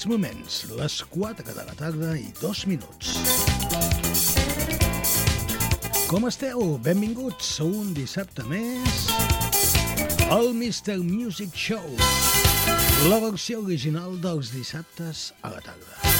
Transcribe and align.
Aquests 0.00 0.08
moments, 0.08 0.54
les 0.80 0.94
4 1.12 1.44
de 1.44 1.64
la 1.66 1.74
tarda 1.76 2.14
i 2.16 2.30
2 2.40 2.60
minuts. 2.70 3.10
Com 6.08 6.24
esteu? 6.24 6.78
Benvinguts 6.80 7.50
a 7.60 7.66
un 7.68 7.92
dissabte 7.92 8.46
més 8.48 9.10
al 10.32 10.54
Mr. 10.54 10.96
Music 11.04 11.52
Show, 11.52 11.84
la 13.12 13.20
versió 13.26 13.60
original 13.60 14.16
dels 14.24 14.54
dissabtes 14.56 15.34
a 15.42 15.52
la 15.52 15.60
tarda. 15.68 16.16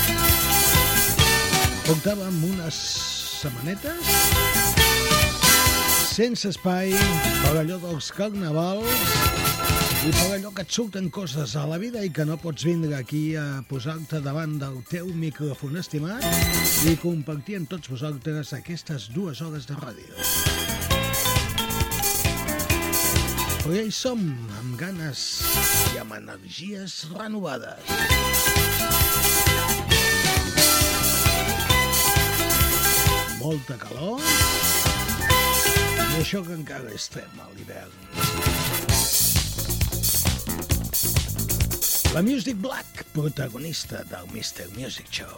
Portàvem 1.88 2.36
unes 2.52 2.84
setmanetes 3.40 4.12
sense 6.12 6.52
espai 6.52 6.92
per 7.46 7.56
allò 7.62 7.80
dels 7.80 8.12
carnavals 8.12 9.69
i 10.00 10.10
per 10.16 10.30
allò 10.32 10.48
que 10.56 10.62
et 10.64 10.72
surten 10.72 11.10
coses 11.12 11.52
a 11.60 11.66
la 11.68 11.76
vida 11.76 12.00
i 12.00 12.08
que 12.08 12.24
no 12.24 12.38
pots 12.40 12.64
vindre 12.64 12.94
aquí 12.96 13.34
a 13.36 13.60
posar-te 13.68 14.22
davant 14.24 14.54
del 14.62 14.78
teu 14.88 15.10
micròfon 15.12 15.76
estimat 15.76 16.24
i 16.88 16.94
compartir 17.02 17.58
amb 17.58 17.68
tots 17.68 17.90
vosaltres 17.92 18.54
aquestes 18.56 19.10
dues 19.12 19.42
hores 19.44 19.68
de 19.68 19.76
ràdio. 19.76 20.16
Però 23.60 23.76
ja 23.76 23.84
hi 23.84 23.92
som, 23.92 24.24
amb 24.62 24.78
ganes 24.80 25.26
i 25.92 26.00
amb 26.00 26.16
energies 26.16 27.02
renovades. 27.12 27.84
Molta 33.44 33.76
calor 33.84 34.24
i 36.08 36.22
això 36.24 36.40
que 36.48 36.56
encara 36.56 36.88
estem 36.96 37.36
a 37.36 37.52
l'hivern. 37.52 39.19
La 42.12 42.22
Music 42.22 42.56
Black, 42.56 43.04
protagonista 43.12 44.02
del 44.02 44.26
Mr. 44.32 44.66
Music 44.76 45.06
Show. 45.12 45.28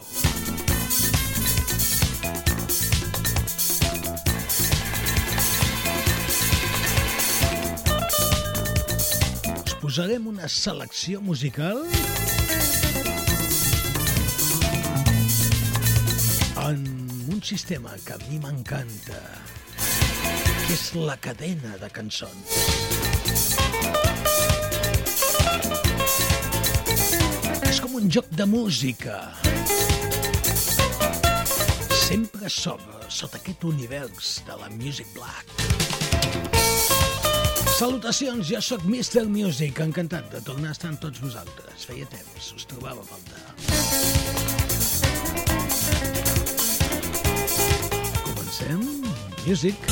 Posarem 9.82 10.27
una 10.27 10.49
selecció 10.49 11.21
musical 11.21 11.84
en 16.71 16.88
un 17.28 17.43
sistema 17.43 17.93
que 18.06 18.16
a 18.16 18.21
mi 18.31 18.41
m'encanta, 18.41 19.21
que 19.77 20.72
és 20.72 20.88
la 20.97 21.21
cadena 21.21 21.77
de 21.84 21.93
cançons. 21.93 23.12
Com 27.82 27.97
un 27.98 28.04
joc 28.15 28.28
de 28.38 28.44
música. 28.47 29.16
Sempre 31.98 32.48
sobre, 32.48 33.00
sota 33.10 33.41
aquest 33.41 33.65
univers 33.66 34.37
de 34.47 34.59
la 34.60 34.69
Music 34.70 35.09
Black. 35.16 35.50
Salutacions, 37.75 38.47
jo 38.47 38.60
sóc 38.62 38.87
Mr. 38.87 39.26
Music, 39.26 39.82
encantat 39.82 40.31
de 40.31 40.41
tornar 40.47 40.70
a 40.70 40.76
estar 40.78 40.93
amb 40.93 41.03
tots 41.03 41.19
vosaltres. 41.25 41.88
Feia 41.91 42.06
temps, 42.12 42.53
us 42.54 42.69
trobava 42.70 43.03
a 43.03 43.09
faltar. 43.10 43.43
Comencem. 48.22 48.87
Music. 49.43 49.91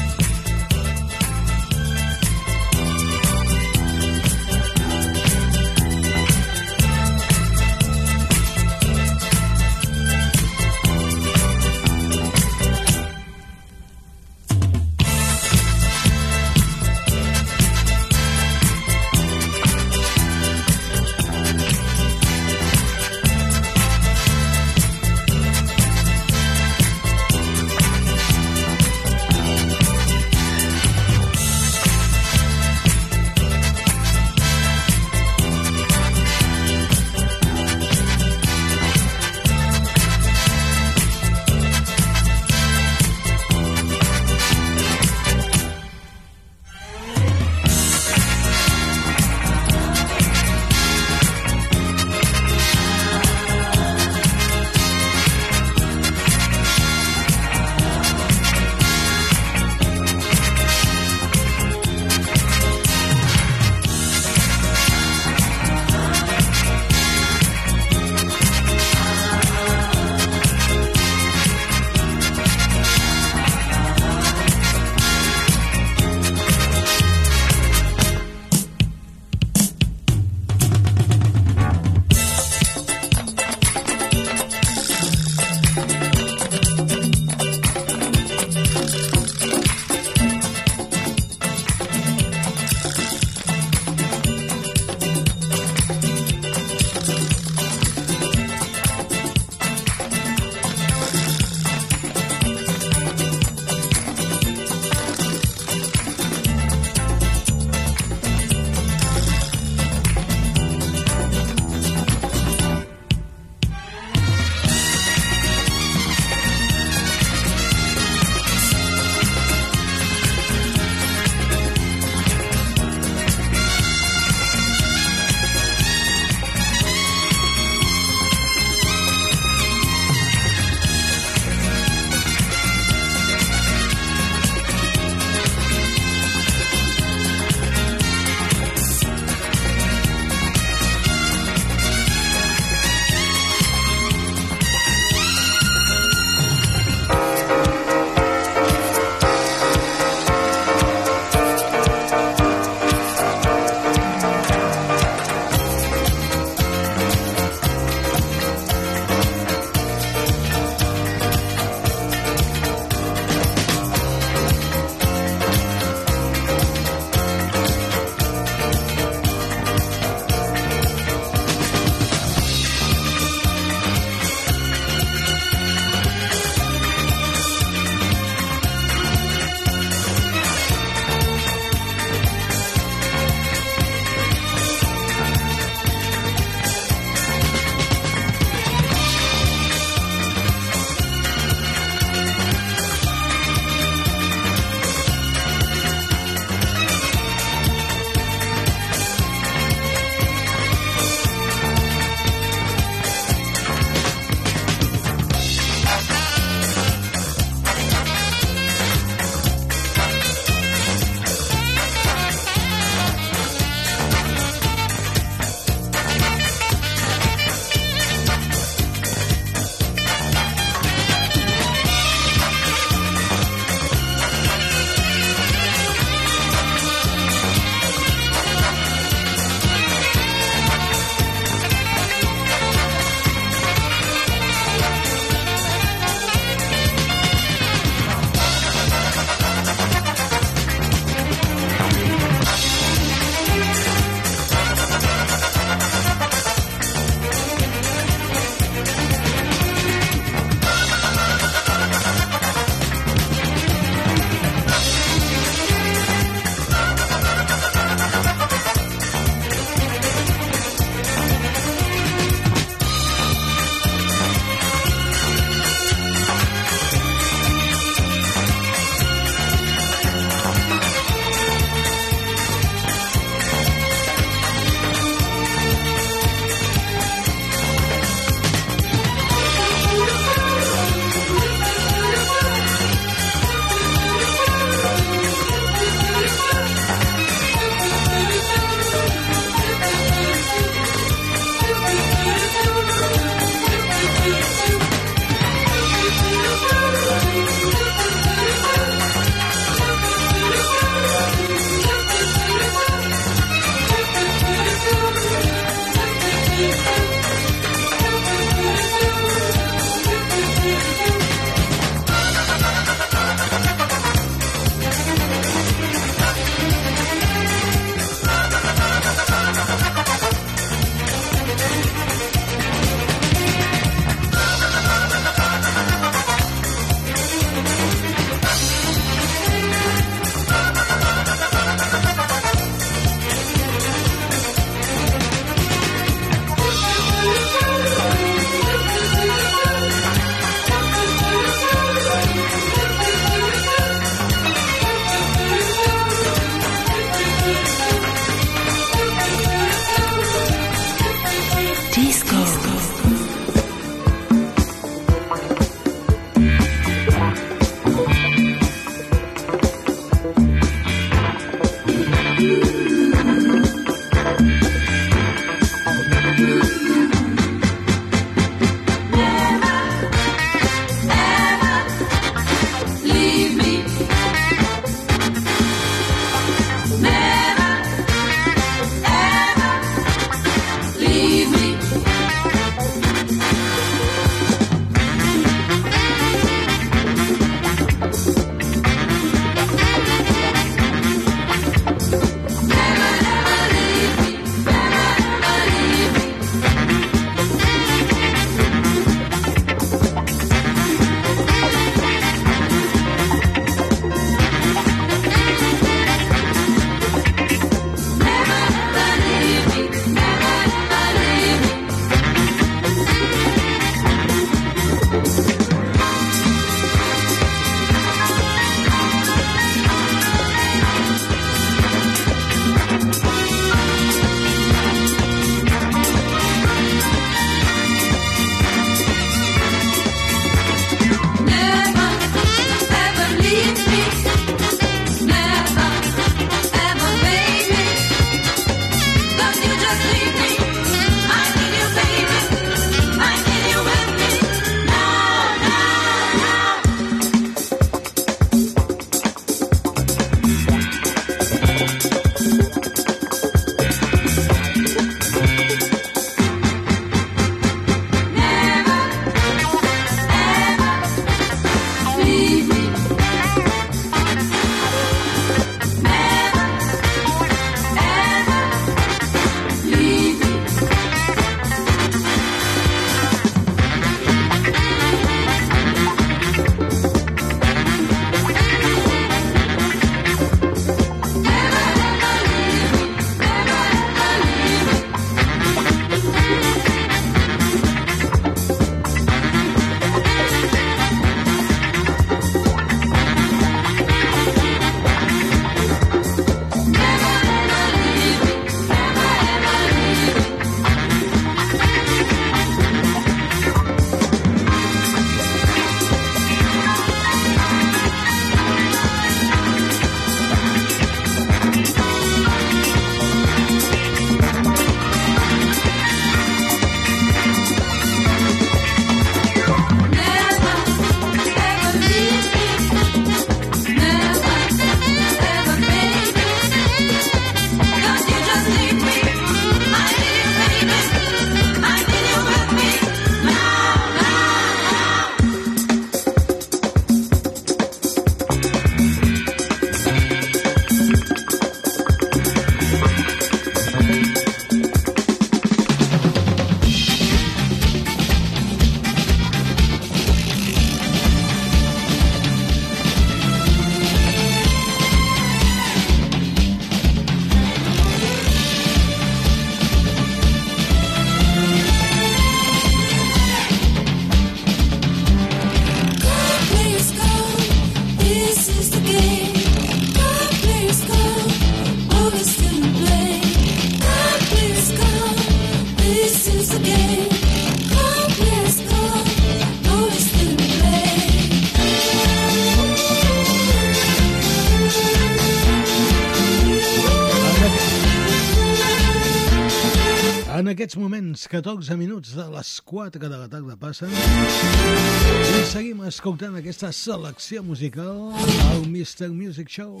14 591.52 591.96
minuts 591.96 592.34
de 592.34 592.44
les 592.48 592.80
4 592.80 593.28
de 593.28 593.36
la 593.36 593.46
tarda 593.46 593.74
passen 593.76 594.08
i 594.08 595.64
seguim 595.68 596.00
escoltant 596.08 596.56
aquesta 596.56 596.88
selecció 596.96 597.60
musical 597.66 598.32
al 598.70 598.86
Mr. 598.88 599.28
Music 599.34 599.68
Show 599.68 600.00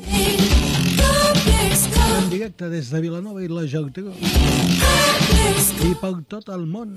en 2.16 2.30
directe 2.32 2.72
des 2.72 2.88
de 2.88 3.04
Vilanova 3.04 3.44
i 3.44 3.52
la 3.52 3.66
Geltrú 3.68 4.16
i 5.90 5.92
per 6.00 6.14
tot 6.32 6.48
el 6.56 6.64
món. 6.64 6.96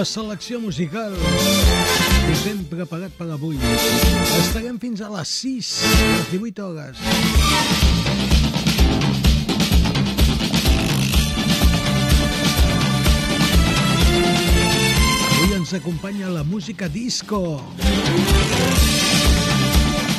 La 0.00 0.04
selecció 0.08 0.56
musical 0.58 1.12
us 2.32 2.42
hem 2.48 2.62
preparat 2.70 3.12
per 3.18 3.26
avui. 3.34 3.58
Estarem 4.38 4.78
fins 4.80 5.02
a 5.04 5.10
les 5.12 5.28
6, 5.42 5.72
les 5.92 6.30
18 6.30 6.64
hores. 6.64 7.02
Avui 15.34 15.52
ens 15.58 15.74
acompanya 15.76 16.32
la 16.32 16.46
música 16.48 16.88
disco. 16.88 17.60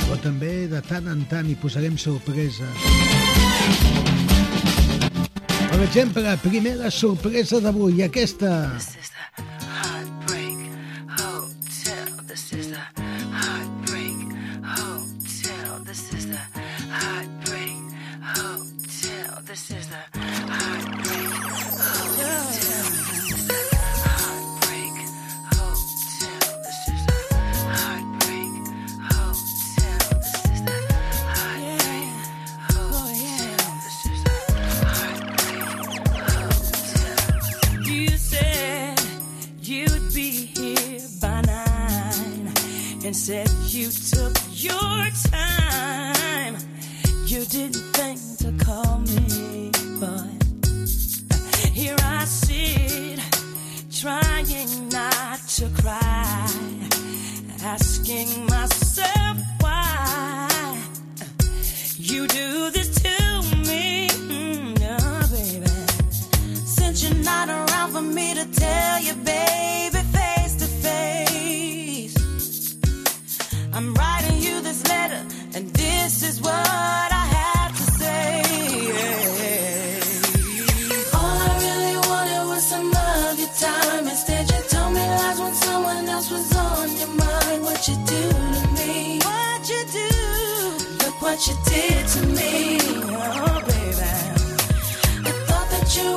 Però 0.05 0.19
també 0.21 0.67
de 0.69 0.83
tant 0.91 1.09
en 1.09 1.25
tant 1.33 1.49
hi 1.49 1.57
posarem 1.57 1.97
sorpreses. 1.97 2.85
Per 5.71 5.81
exemple, 5.87 6.37
primera 6.45 6.93
sorpresa 6.93 7.57
d'avui, 7.65 8.05
aquesta. 8.05 8.53
Aquesta. 8.75 9.20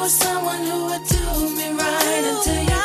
someone 0.09 0.63
who 0.67 0.85
would 0.85 1.05
do 1.09 1.57
me 1.57 1.69
right 1.71 2.25
until 2.27 2.63
you 2.63 2.84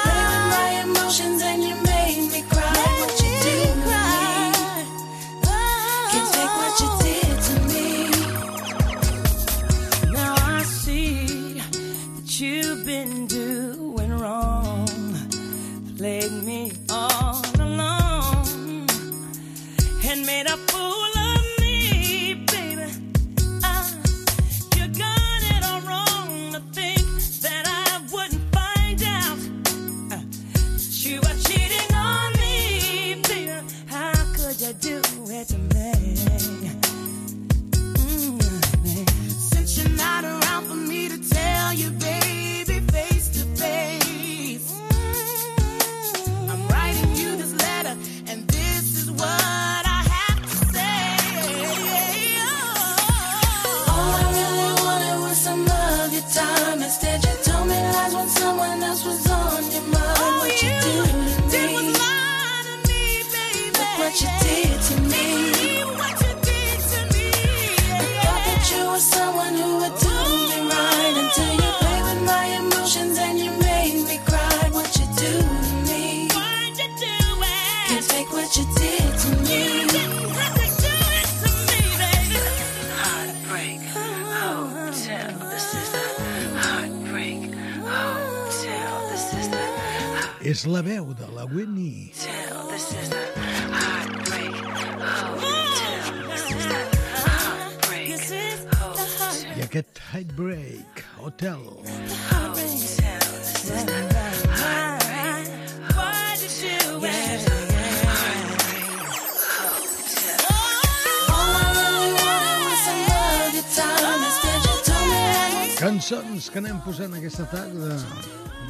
posant 116.85 117.13
aquesta 117.17 117.45
tarda 117.49 117.95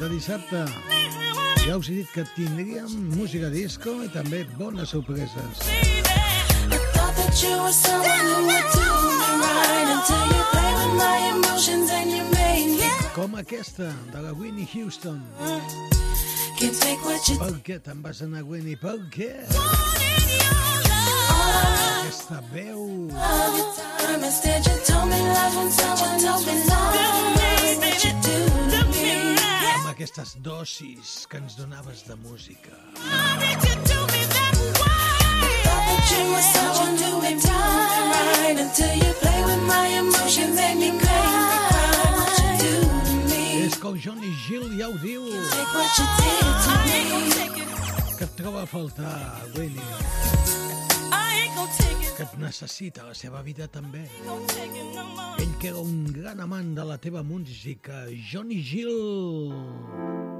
de 0.00 0.08
dissabte. 0.12 0.64
Ja 1.66 1.76
us 1.76 1.90
he 1.90 2.00
dit 2.00 2.10
que 2.14 2.24
tindríem 2.34 2.92
música 3.14 3.50
disco 3.52 3.98
i 4.04 4.08
també 4.12 4.44
bones 4.56 4.94
sorpreses. 4.94 5.60
Com 13.14 13.36
aquesta, 13.36 13.92
de 14.12 14.24
la 14.24 14.32
Winnie 14.32 14.68
Houston. 14.74 15.20
Per 17.40 17.54
què 17.66 17.80
te'n 17.84 18.02
vas 18.04 18.24
anar, 18.24 18.46
Winnie? 18.48 18.78
Per 18.80 18.98
què? 19.12 19.34
Per 19.50 19.68
què? 19.98 20.29
Aquesta 21.60 22.40
veu... 22.52 23.08
Amb 29.74 29.88
aquestes 29.90 30.36
dosis 30.40 31.26
que 31.28 31.36
ens 31.38 31.56
donaves 31.56 32.02
de 32.08 32.16
música. 32.16 32.76
És 43.60 43.76
que 43.76 43.90
Johnny 44.04 44.32
Gill 44.46 44.78
ja 44.78 44.88
ho 44.88 44.96
diu. 45.02 45.26
Que 48.16 48.24
et 48.24 48.32
troba 48.36 48.62
a 48.62 48.66
faltar, 48.66 49.14
Winnie 49.56 50.49
que 52.16 52.24
et 52.24 52.36
necessita 52.40 53.04
la 53.06 53.14
seva 53.14 53.42
vida 53.42 53.68
també. 53.68 54.04
Ell 55.38 55.54
que 55.60 55.70
era 55.72 55.80
un 55.80 56.04
gran 56.12 56.40
amant 56.40 56.74
de 56.76 56.84
la 56.84 56.98
teva 56.98 57.22
música, 57.22 58.04
Johnny 58.32 58.62
Gill. 58.64 60.39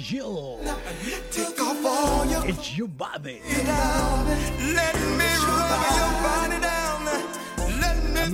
is. 0.00 0.60
It's 2.48 2.76
your 2.76 2.88
body. 2.88 3.40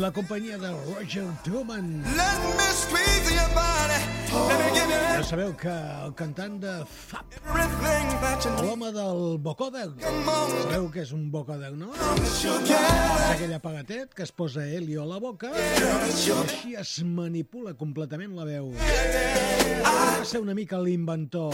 la 0.06 0.12
companyia 0.12 0.56
de 0.56 0.70
Roger 0.70 1.26
Truman. 1.42 2.04
Oh. 4.32 4.48
Ja 5.16 5.22
sabeu 5.26 5.50
que 5.58 5.72
el 6.04 6.12
cantant 6.14 6.60
de 6.62 6.74
Fab, 6.86 7.26
l'home 8.60 8.92
del 8.94 9.38
Bocodec, 9.42 9.98
sabeu 10.04 10.86
que 10.94 11.02
és 11.02 11.10
un 11.16 11.26
Bocodec, 11.34 11.74
no? 11.74 11.90
És 12.22 12.44
aquell 13.32 13.56
apagatet 13.58 14.14
que 14.14 14.22
es 14.22 14.30
posa 14.30 14.62
helio 14.62 15.02
a 15.02 15.08
la 15.10 15.18
boca 15.18 15.50
i 15.50 16.30
així 16.38 16.78
es 16.78 17.02
manipula 17.02 17.74
completament 17.74 18.38
la 18.38 18.46
veu. 18.46 18.70
Va 19.82 20.22
ser 20.22 20.38
una 20.44 20.54
mica 20.54 20.78
l'inventor, 20.78 21.50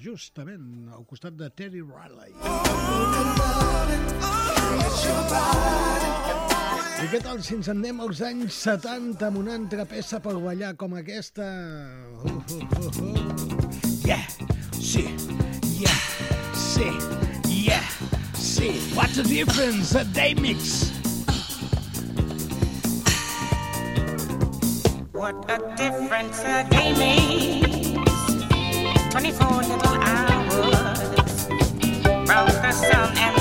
justament 0.00 0.88
al 0.88 1.04
costat 1.04 1.36
de 1.36 1.52
Terry 1.52 1.84
Riley. 1.84 2.32
Oh. 2.40 2.64
I 6.96 7.06
què 7.12 7.18
tal 7.20 7.42
si 7.44 7.52
ens 7.52 7.66
en 7.68 7.82
anem 7.82 7.98
als 8.00 8.22
anys 8.24 8.56
70 8.64 9.26
amb 9.26 9.40
una 9.42 9.52
altra 9.58 9.84
peça 9.88 10.16
per 10.24 10.32
ballar 10.40 10.70
com 10.80 10.94
aquesta? 10.96 11.44
Uh, 12.24 12.32
uh, 12.32 12.62
uh, 12.80 12.88
uh. 13.04 13.66
Yeah, 14.08 14.24
sí, 14.80 15.04
yeah, 15.76 16.00
sí, 16.56 16.88
yeah, 17.52 17.84
sí. 18.32 18.72
What's 18.96 19.20
the 19.20 19.28
difference? 19.28 19.94
A 19.94 20.04
day 20.16 20.32
mix. 20.40 20.88
What 25.12 25.36
a 25.52 25.60
difference 25.76 26.40
a 26.48 26.64
day 26.72 26.96
makes. 26.96 27.92
24 29.12 29.62
little 29.68 29.96
hours. 30.00 31.44
From 32.24 32.46
the 32.64 32.72
sun 32.72 33.18
and 33.18 33.35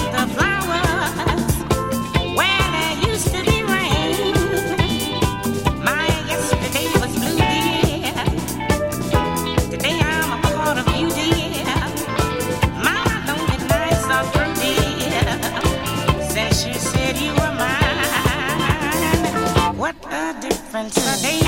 difference 20.76 20.98
a 20.98 21.22
day. 21.22 21.40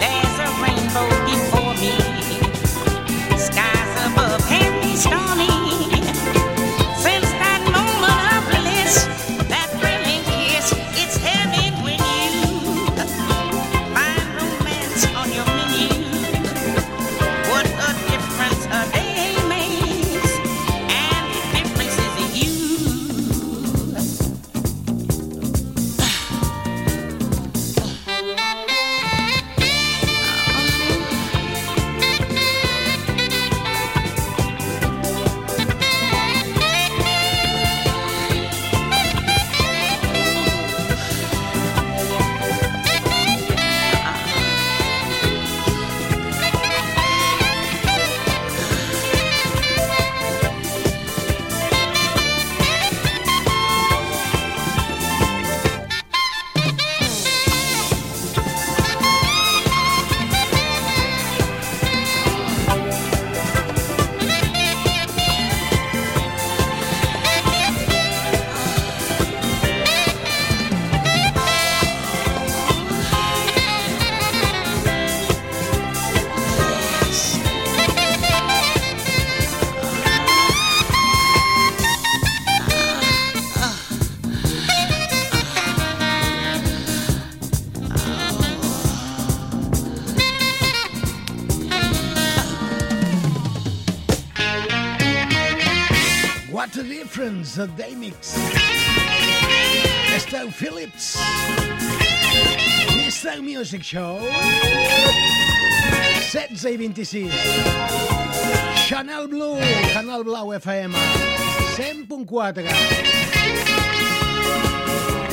There's 0.00 0.38
a 0.38 0.48
rainbow 0.62 1.08
before 1.26 1.74
me, 1.74 1.92
skies 3.36 4.12
above 4.12 4.40
can 4.48 4.82
be 4.82 4.96
starry. 4.96 5.55
de 97.56 97.66
Damix. 97.68 98.34
Esteu 100.14 100.50
Phillips. 100.50 101.16
Mr. 102.98 103.40
Music 103.40 103.82
Show. 103.82 104.20
16 106.32 106.64
i 106.64 106.76
26. 106.76 107.32
Chanel 108.86 109.28
Blue, 109.28 109.56
Canal 109.94 110.24
Blau 110.24 110.52
FM. 110.52 110.92
100.4. 111.76 112.68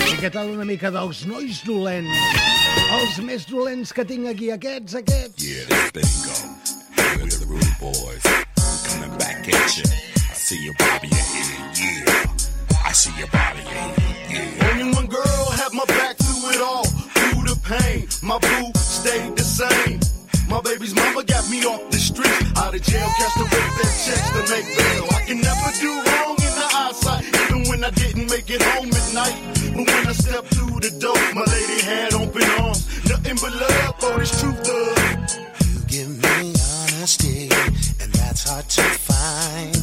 I 0.08 0.16
què 0.22 0.32
tal 0.32 0.54
una 0.56 0.64
mica 0.64 0.94
dels 0.96 1.26
nois 1.28 1.60
dolents? 1.68 2.40
Els 3.02 3.20
més 3.20 3.44
dolents 3.52 3.92
que 3.92 4.08
tinc 4.08 4.32
aquí, 4.32 4.52
aquests, 4.56 4.96
aquests. 5.04 5.44
Yeah, 5.44 5.68
that's 5.68 5.92
bingo. 5.92 6.40
With 7.20 7.40
the 7.40 7.46
rude 7.52 7.76
boys. 7.84 8.24
I'm 8.24 8.80
coming 8.88 9.18
back 9.20 9.44
at 9.50 9.78
you. 9.78 9.84
I 9.92 10.36
see 10.36 10.64
you. 10.64 10.93
I 30.14 30.16
stepped 30.16 30.52
the 30.52 30.92
door, 31.00 31.18
my 31.34 31.42
lady 31.42 31.82
had 31.82 32.14
open 32.14 32.44
arms. 32.62 32.86
Nothing 33.10 33.36
but 33.42 33.52
love 33.52 34.00
for 34.00 34.20
this 34.20 34.40
truth, 34.40 34.68
love. 34.68 34.98
You 35.66 35.80
give 35.88 36.10
me 36.22 36.54
honesty, 36.94 37.50
and 38.00 38.14
that's 38.14 38.48
hard 38.48 38.70
to 38.70 38.82
find. 38.84 39.83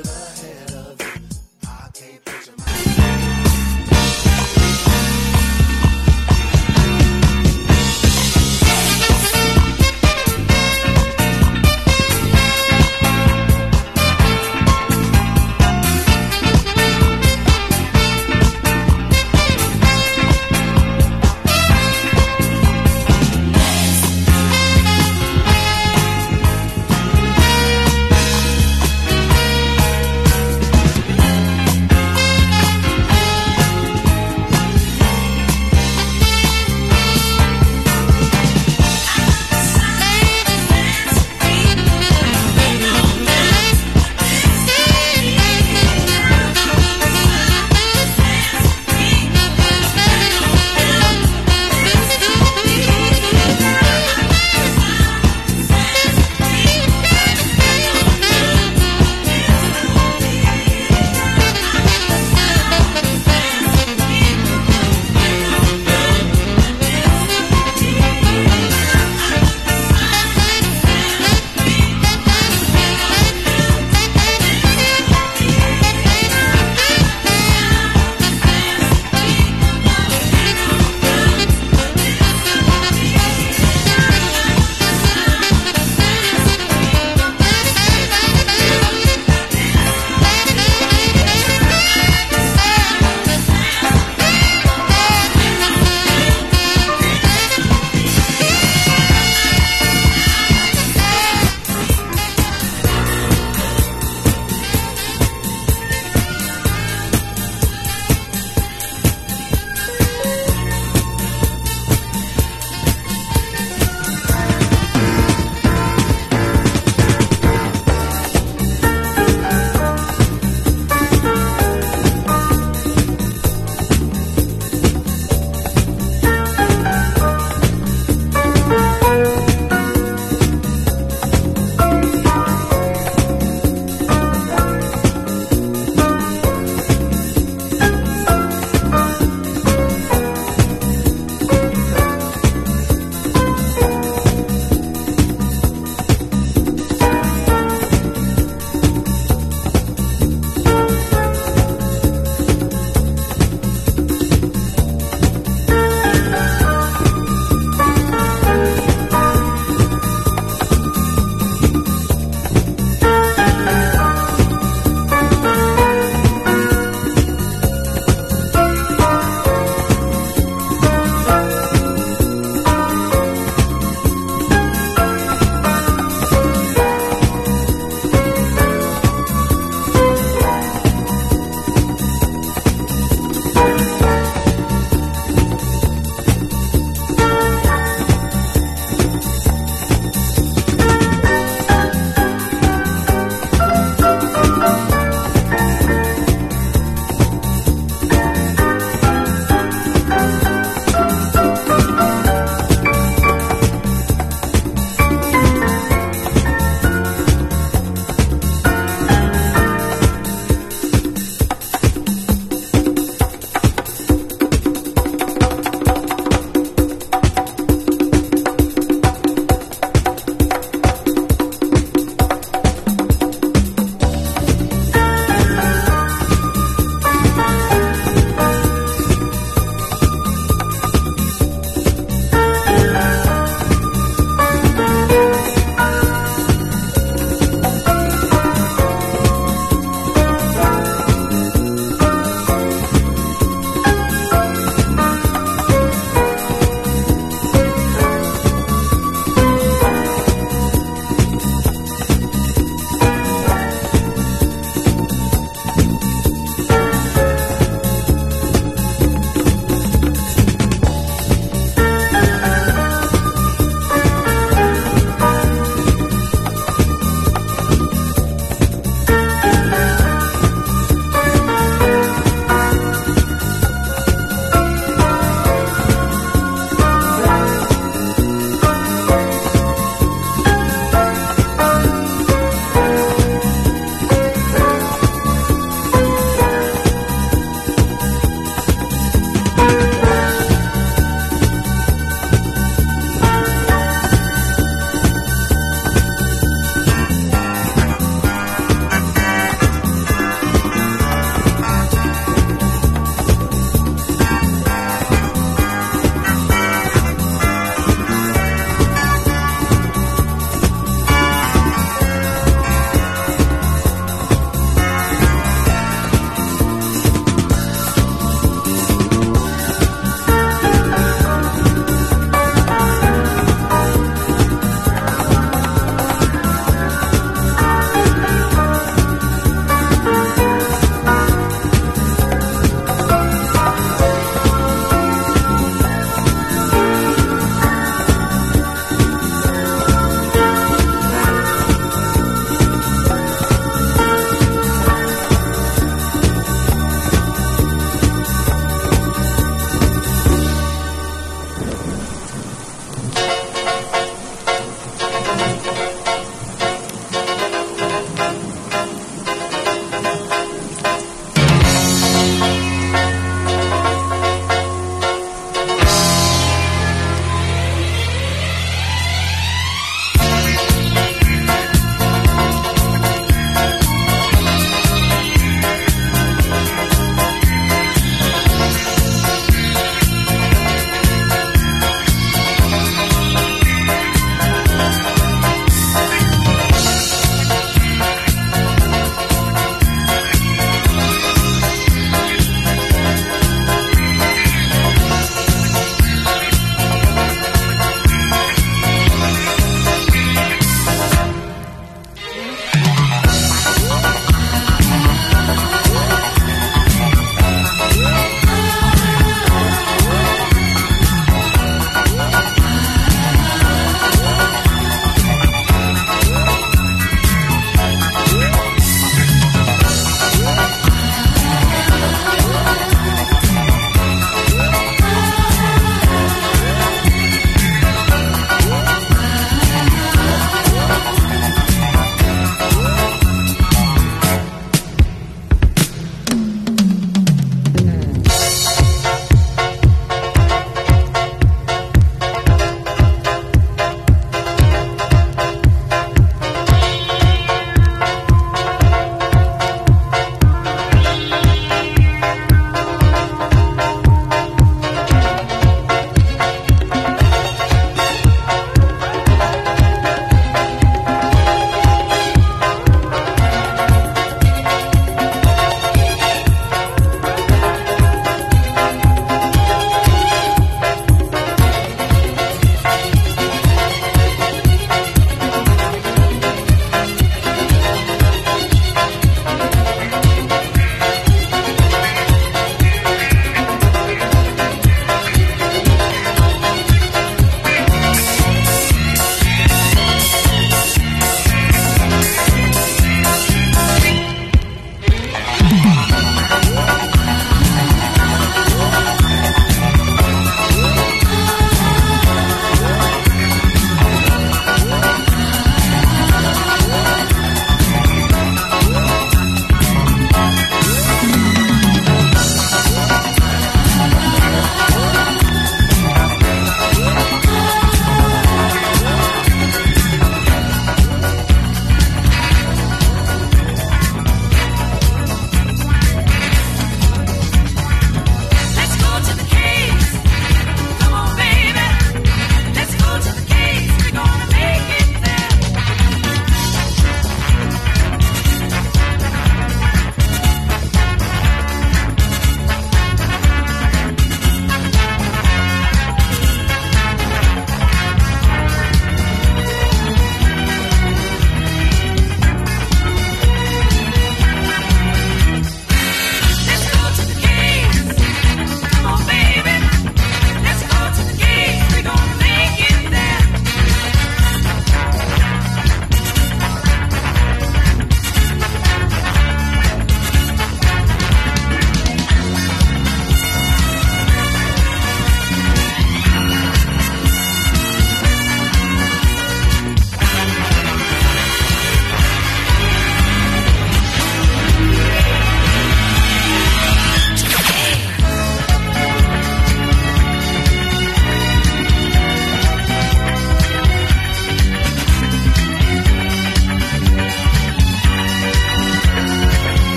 ahead 0.00 0.72
of. 0.72 1.00
I 1.66 1.90
can't 1.92 2.24
picture 2.24 2.52
my. 2.58 2.93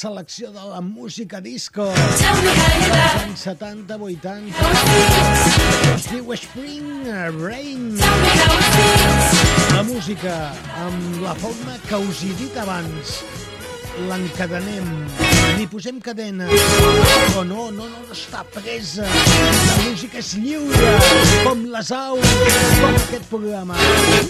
selecció 0.00 0.50
de 0.50 0.62
la 0.64 0.80
música 0.80 1.42
disco 1.44 1.84
dels 1.92 2.22
anys 3.20 3.42
70, 3.44 3.98
80. 4.00 4.68
Es 5.92 6.06
diu 6.08 6.30
Spring 6.40 7.04
Rain. 7.36 7.98
La 9.74 9.82
música 9.84 10.36
amb 10.86 11.20
la 11.20 11.34
forma 11.42 11.76
que 11.84 12.00
us 12.00 12.22
he 12.24 12.32
dit 12.38 12.56
abans. 12.62 13.18
L'encadenem, 14.08 14.86
li 15.58 15.66
posem 15.68 15.98
cadena, 16.00 16.46
però 16.48 17.42
no, 17.44 17.66
no, 17.68 17.90
no, 17.90 18.04
no 18.06 18.16
està 18.16 18.40
presa. 18.54 19.04
La 19.04 19.76
música 19.82 20.22
és 20.22 20.32
lliure, 20.40 20.94
com 21.44 21.66
les 21.74 21.92
aus, 21.92 22.32
com 22.46 22.96
aquest 23.02 23.28
programa. 23.28 23.76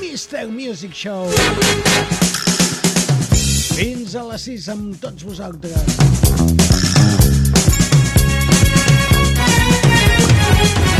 Mr. 0.00 0.48
Music 0.50 0.98
Show. 1.04 1.30
Fins 3.80 4.12
a 4.12 4.22
les 4.28 4.42
6 4.44 4.64
amb 4.74 4.96
tots 5.00 5.24
vosaltres. 5.24 5.94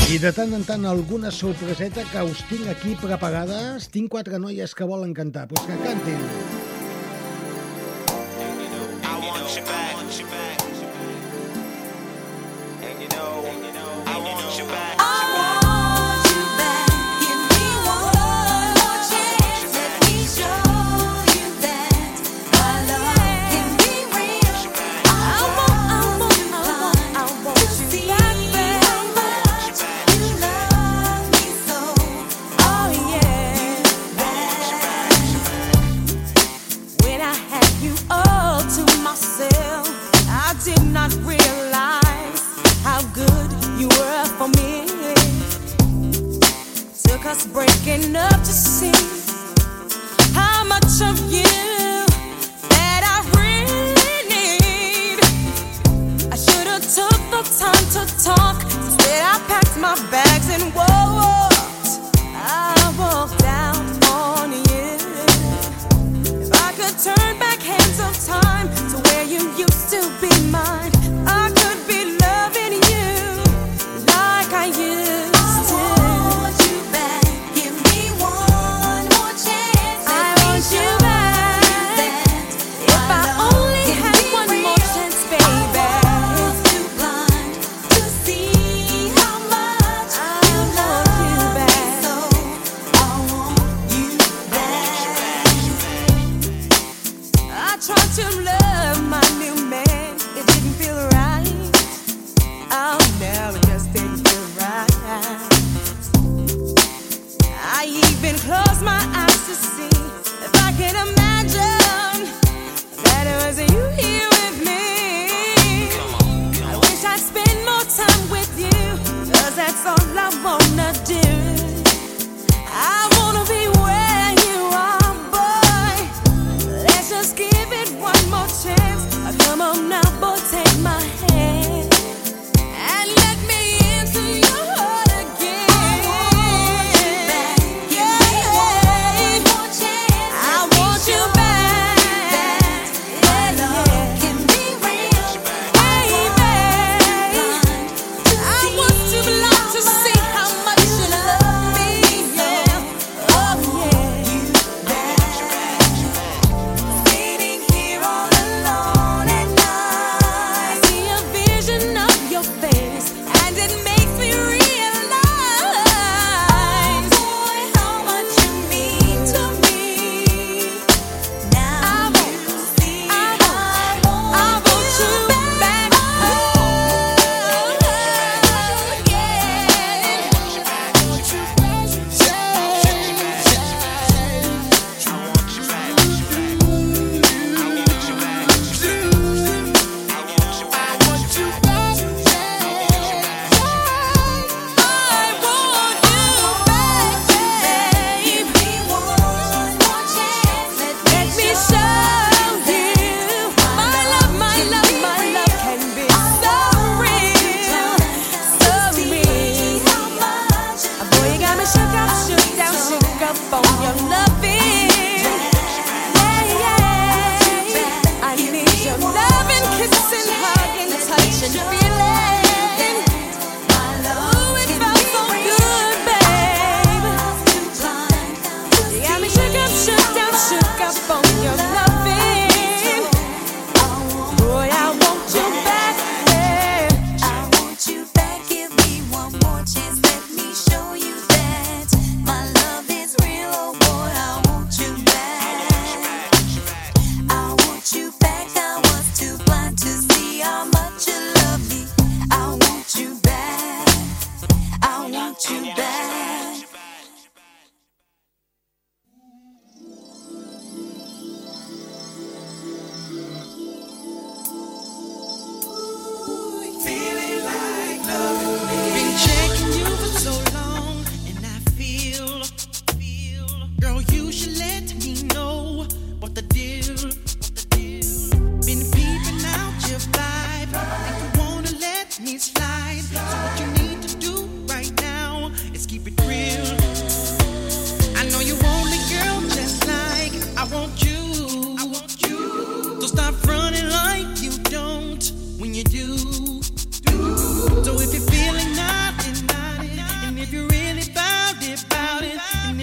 I 0.09 0.17
de 0.23 0.33
tant 0.33 0.57
en 0.57 0.65
tant 0.65 0.89
alguna 0.89 1.29
sorpreseta 1.29 2.07
que 2.09 2.25
us 2.25 2.41
tinc 2.49 2.73
aquí 2.73 2.97
preparades. 3.05 3.91
Tinc 3.93 4.09
quatre 4.17 4.41
noies 4.41 4.73
que 4.73 4.89
volen 4.89 5.13
cantar, 5.13 5.45
doncs 5.53 5.69
que 5.69 5.81
cantin. 5.85 6.70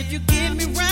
if 0.07 0.13
you 0.13 0.19
give 0.19 0.55
me 0.55 0.65
right 0.77 0.86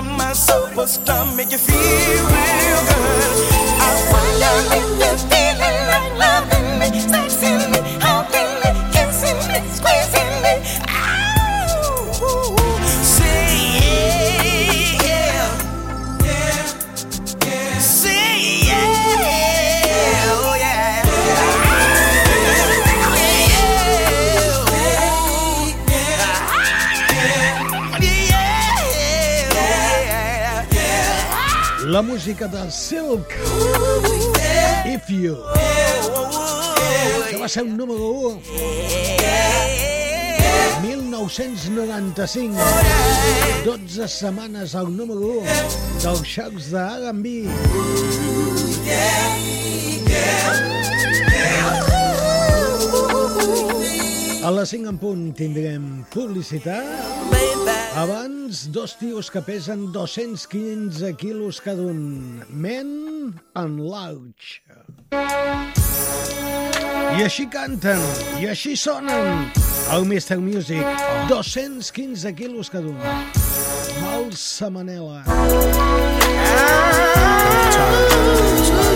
find 0.00 0.16
myself 0.16 0.76
a 0.78 0.86
stomach, 0.86 1.50
you 1.50 1.58
feel 1.58 1.76
real 1.76 2.82
good. 2.88 3.50
I 3.80 3.92
find 4.10 4.42
out 4.42 4.76
in 4.76 5.29
la 32.00 32.06
música 32.06 32.48
de 32.48 32.70
Silk. 32.70 33.28
If 34.86 35.10
You. 35.10 35.36
Que 37.28 37.36
va 37.36 37.46
ser 37.46 37.64
un 37.64 37.76
número 37.76 38.08
1 38.08 38.40
1995 40.80 42.56
12 43.66 44.08
setmanes 44.08 44.74
al 44.74 44.96
número 44.96 45.20
1 45.20 45.42
dels 46.02 46.24
xocs 46.24 46.70
de 46.72 46.80
R&B 46.80 47.26
A 54.42 54.50
les 54.50 54.70
5 54.72 54.88
en 54.88 54.96
punt 54.96 55.24
tindrem 55.36 56.04
publicitat. 56.08 56.86
Abans, 58.00 58.72
dos 58.72 58.96
tios 58.96 59.28
que 59.30 59.42
pesen 59.44 59.92
215 59.92 61.12
quilos 61.20 61.60
cada 61.60 61.82
un. 61.82 62.40
Men 62.48 63.34
and 63.54 63.80
Louch. 63.84 64.62
I 67.10 67.20
així 67.26 67.44
canten, 67.52 68.00
i 68.40 68.48
així 68.48 68.76
sonen. 68.80 69.50
El 69.92 70.08
Mr. 70.08 70.40
Music, 70.40 70.86
215 71.28 72.32
quilos 72.34 72.70
cada 72.72 72.88
un. 72.88 72.96
Mal 74.00 74.32
Manela. 74.72 75.24
Ah! 77.82 78.89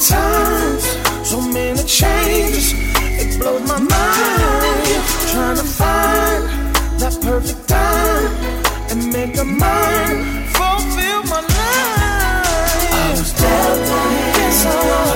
Times, 0.00 0.84
so 1.28 1.40
many 1.40 1.82
changes. 1.84 2.72
It 3.20 3.38
blows 3.38 3.68
my 3.68 3.78
mind. 3.78 5.02
Trying 5.30 5.56
to 5.56 5.64
find 5.64 6.42
that 7.00 7.18
perfect 7.20 7.68
time 7.68 8.32
and 8.90 9.12
make 9.12 9.36
a 9.38 9.44
mind 9.44 10.48
fulfill 10.56 11.22
my 11.24 11.40
life. 11.40 12.92
I 12.92 13.10
was 13.10 13.32
down 13.32 13.78
yes 14.36 14.66
I 14.66 14.68
was. 14.88 15.09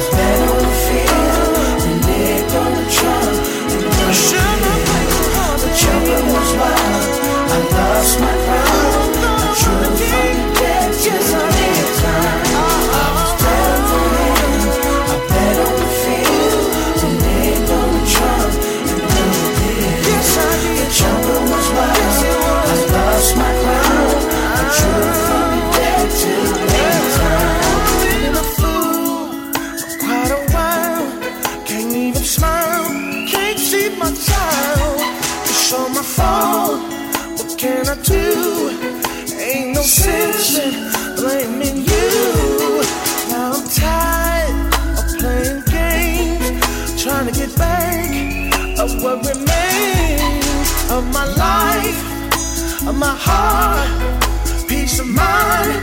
My 53.04 53.14
heart, 53.26 54.68
peace 54.68 54.98
of 55.00 55.06
mind. 55.06 55.80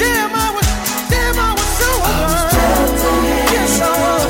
Damn, 0.00 0.32
I 0.44 0.48
was, 0.56 0.68
damn, 1.12 1.38
I 1.48 1.50
was 1.58 1.70
so 1.80 1.90
blind. 2.04 2.92
Yes, 3.54 3.80
I 3.80 3.90
was. 4.02 4.20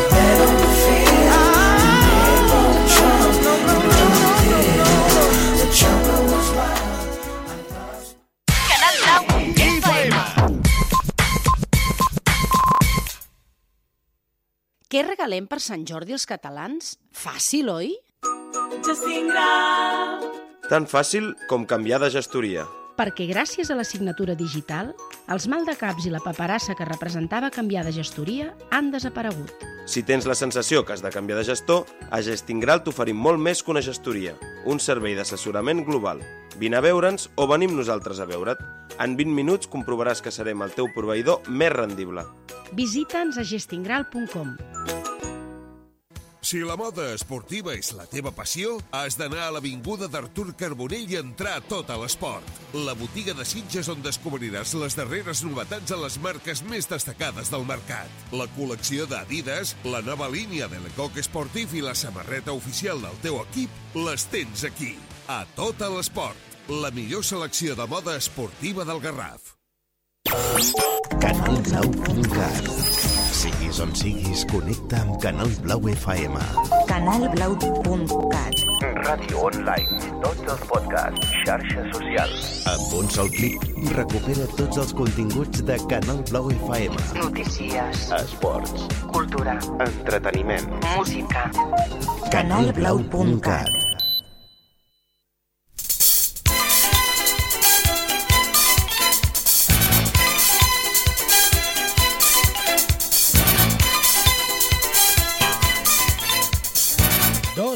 Què 14.90 15.04
regalem 15.06 15.44
per 15.46 15.60
Sant 15.62 15.84
Jordi 15.86 16.16
als 16.16 16.24
catalans? 16.26 16.96
Fàcil, 17.14 17.70
oi? 17.70 17.92
Tan 20.70 20.84
fàcil 20.86 21.32
com 21.50 21.64
canviar 21.66 21.98
de 21.98 22.12
gestoria. 22.14 22.62
Perquè 22.94 23.24
gràcies 23.26 23.72
a 23.72 23.74
la 23.74 23.82
signatura 23.82 24.36
digital, 24.38 24.92
els 25.26 25.48
maldecaps 25.50 26.06
i 26.06 26.12
la 26.14 26.20
paperassa 26.22 26.76
que 26.78 26.86
representava 26.86 27.48
canviar 27.50 27.82
de 27.82 27.90
gestoria 27.96 28.52
han 28.70 28.92
desaparegut. 28.92 29.50
Si 29.90 30.04
tens 30.06 30.28
la 30.30 30.36
sensació 30.38 30.84
que 30.86 30.94
has 30.94 31.02
de 31.02 31.10
canviar 31.10 31.40
de 31.40 31.48
gestor, 31.48 31.88
a 32.14 32.20
Gestingral 32.22 32.84
t'oferim 32.86 33.18
molt 33.18 33.42
més 33.42 33.64
que 33.64 33.74
una 33.74 33.82
gestoria, 33.82 34.36
un 34.62 34.78
servei 34.78 35.16
d'assessorament 35.18 35.82
global. 35.88 36.22
Vine 36.62 36.78
a 36.78 36.84
veure'ns 36.86 37.26
o 37.34 37.48
venim 37.50 37.74
nosaltres 37.74 38.22
a 38.22 38.28
veure't. 38.30 38.62
En 39.02 39.18
20 39.18 39.34
minuts 39.34 39.66
comprovaràs 39.66 40.22
que 40.22 40.30
serem 40.30 40.62
el 40.62 40.70
teu 40.78 40.86
proveïdor 40.94 41.50
més 41.50 41.74
rendible. 41.74 42.28
Visita'ns 42.78 43.42
a 43.42 43.48
gestingral.com. 43.56 44.54
Si 46.50 46.58
la 46.66 46.74
moda 46.74 47.04
esportiva 47.14 47.76
és 47.78 47.92
la 47.94 48.08
teva 48.10 48.32
passió, 48.34 48.72
has 48.90 49.14
d'anar 49.14 49.44
a 49.44 49.50
l'Avinguda 49.54 50.08
d'Artur 50.10 50.48
Carbonell 50.58 51.12
i 51.12 51.18
entrar 51.20 51.52
a 51.54 51.62
tot 51.62 51.92
a 51.94 51.98
l'esport. 52.00 52.48
La 52.74 52.96
botiga 52.98 53.36
de 53.38 53.44
Sitges 53.46 53.86
on 53.92 54.02
descobriràs 54.02 54.72
les 54.80 54.98
darreres 54.98 55.44
novetats 55.46 55.94
a 55.94 55.98
les 56.00 56.16
marques 56.24 56.64
més 56.66 56.90
destacades 56.90 57.52
del 57.54 57.62
mercat. 57.68 58.10
La 58.34 58.48
col·lecció 58.56 59.06
d'Adidas, 59.06 59.76
la 59.86 60.02
nova 60.02 60.26
línia 60.32 60.66
de 60.72 60.82
l'Ecoc 60.82 61.22
Esportif 61.22 61.70
i 61.78 61.84
la 61.86 61.94
samarreta 61.94 62.50
oficial 62.58 62.98
del 63.06 63.22
teu 63.22 63.38
equip 63.44 63.94
les 63.94 64.26
tens 64.34 64.66
aquí. 64.66 64.96
A 65.30 65.46
tot 65.54 65.78
a 65.86 65.92
l'esport. 65.94 66.58
La 66.82 66.90
millor 66.90 67.22
selecció 67.22 67.78
de 67.78 67.86
moda 67.86 68.18
esportiva 68.18 68.82
del 68.90 68.98
Garraf. 69.06 69.54
Canalblau.cat 71.22 73.09
Siguis 73.30 73.78
on 73.80 73.92
siguis, 73.94 74.44
connecta 74.50 75.00
amb 75.04 75.16
Canal 75.22 75.50
Blau 75.64 75.86
FM. 75.88 76.40
Canalblau.cat 76.90 78.58
Ràdio 79.00 79.44
online. 79.48 80.00
Tots 80.24 80.50
els 80.54 80.64
podcasts, 80.70 81.30
xarxes 81.46 81.90
socials. 81.94 82.48
Amb 82.72 82.96
un 83.00 83.10
sol 83.14 83.30
clic, 83.36 83.66
recupera 83.94 84.48
tots 84.58 84.80
els 84.82 84.94
continguts 84.96 85.64
de 85.68 85.78
Canal 85.92 86.24
Blau 86.32 86.50
FM. 86.56 86.98
Notícies. 87.20 88.08
Esports. 88.18 88.88
Cultura. 89.12 89.58
Entreteniment. 89.86 90.68
Música. 90.96 91.46
Canalblau.cat 92.34 93.89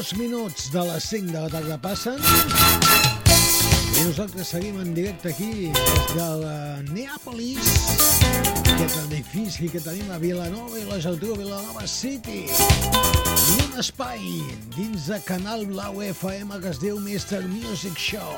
Dos 0.05 0.19
minuts 0.19 0.69
de 0.69 0.81
les 0.85 1.03
5 1.03 1.31
de 1.33 1.39
la 1.41 1.49
tarda 1.49 1.75
passen 1.81 2.19
i 2.21 4.03
nosaltres 4.05 4.51
seguim 4.53 4.75
en 4.83 4.91
directe 4.93 5.31
aquí 5.31 5.71
des 5.73 6.11
de 6.13 6.27
la 6.43 6.57
Neàpolis, 6.91 7.71
aquest 8.75 8.99
edifici 9.07 9.65
que 9.73 9.81
tenim 9.81 10.11
a 10.13 10.19
Vilanova 10.21 10.77
i 10.77 10.85
la 10.85 10.99
Geltrú, 11.01 11.33
Vilanova 11.39 11.87
City. 11.89 12.43
I 12.45 13.57
un 13.63 13.81
espai 13.81 14.21
dins 14.77 15.09
de 15.09 15.17
Canal 15.25 15.65
Blau 15.73 15.97
FM 16.05 16.61
que 16.61 16.69
es 16.75 16.83
diu 16.83 17.01
Mr. 17.01 17.41
Music 17.49 17.97
Show. 17.97 18.37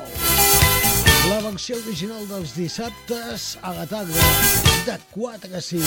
La 1.28 1.42
versió 1.50 1.76
original 1.84 2.24
dels 2.32 2.56
dissabtes 2.56 3.58
a 3.60 3.76
la 3.76 3.84
tarda, 3.84 4.24
de 4.88 4.96
4 5.12 5.52
a 5.52 5.60
6. 5.60 5.84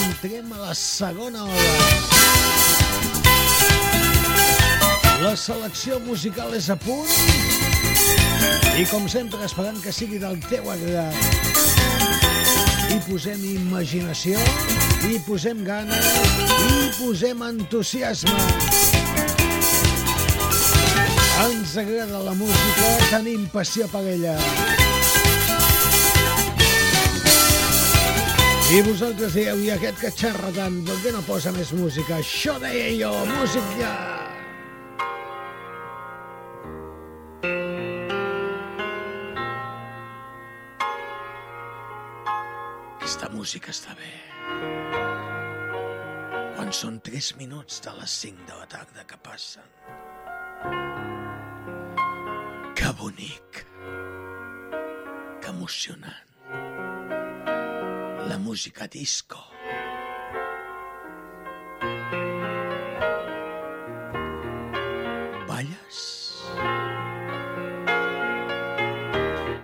Entrem 0.00 0.50
a 0.58 0.64
la 0.66 0.74
segona 0.74 1.46
hora. 1.46 2.10
La 5.20 5.34
selecció 5.36 5.98
musical 6.00 6.54
és 6.56 6.70
a 6.72 6.74
punt 6.80 7.10
i 8.80 8.86
com 8.88 9.04
sempre 9.12 9.42
esperant 9.44 9.76
que 9.84 9.92
sigui 9.92 10.16
del 10.22 10.38
teu 10.46 10.70
agrat. 10.72 11.18
Hi 12.88 12.96
posem 13.04 13.42
imaginació, 13.50 14.40
hi 15.04 15.18
posem 15.26 15.60
ganes, 15.66 16.08
hi 16.70 16.86
posem 16.96 17.44
entusiasme. 17.50 18.38
Ens 21.44 21.76
agrada 21.84 22.24
la 22.24 22.34
música, 22.40 22.94
tenim 23.10 23.44
passió 23.52 23.90
per 23.92 24.02
ella. 24.14 24.38
I 28.72 28.80
vosaltres 28.88 29.36
dieu, 29.36 29.60
i 29.68 29.70
aquest 29.76 30.00
que 30.00 30.16
xerra 30.16 30.48
tant, 30.56 30.80
per 30.88 30.96
què 31.04 31.12
no 31.12 31.20
posa 31.28 31.52
més 31.52 31.76
música? 31.76 32.22
Això 32.24 32.56
deia 32.64 32.92
jo, 33.04 33.14
música! 33.36 34.29
Música 43.40 43.72
està 43.72 43.94
bé. 43.96 44.10
Quan 46.56 46.72
són 46.76 46.98
3 47.06 47.30
minuts 47.38 47.80
de 47.84 47.92
les 47.96 48.16
5 48.22 48.44
de 48.48 48.56
la 48.58 48.66
tarda 48.68 49.04
que 49.08 49.16
passen. 49.24 49.64
Que 52.76 52.90
bonic. 52.98 53.62
Que 55.40 55.54
emocionant. 55.54 56.28
La 58.28 58.36
música 58.38 58.86
disco. 58.86 59.40
Balles? 65.48 66.04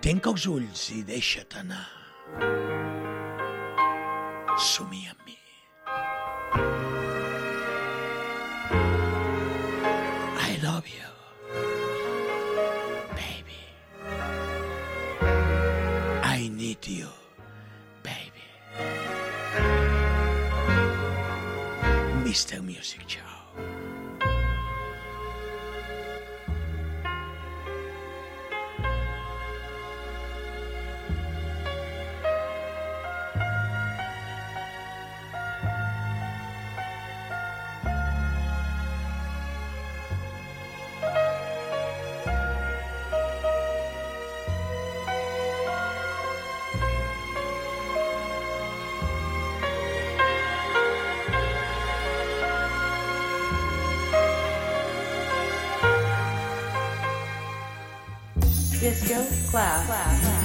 Tanca 0.07 0.33
els 0.33 0.49
ulls 0.57 0.89
i 0.97 1.05
deixa't 1.05 1.61
anar. 1.67 1.87
Somia 4.59 5.11
amb 5.11 5.21
mi. 5.27 5.37
I 10.49 10.59
love 10.63 10.89
you. 10.89 11.09
Baby. 13.21 13.61
I 16.23 16.49
need 16.49 16.87
you. 16.89 17.09
Baby. 18.03 18.47
Mr. 22.25 22.63
Music 22.63 23.03
Show. 23.07 23.26
Disco 59.05 59.27
class. 59.51 60.36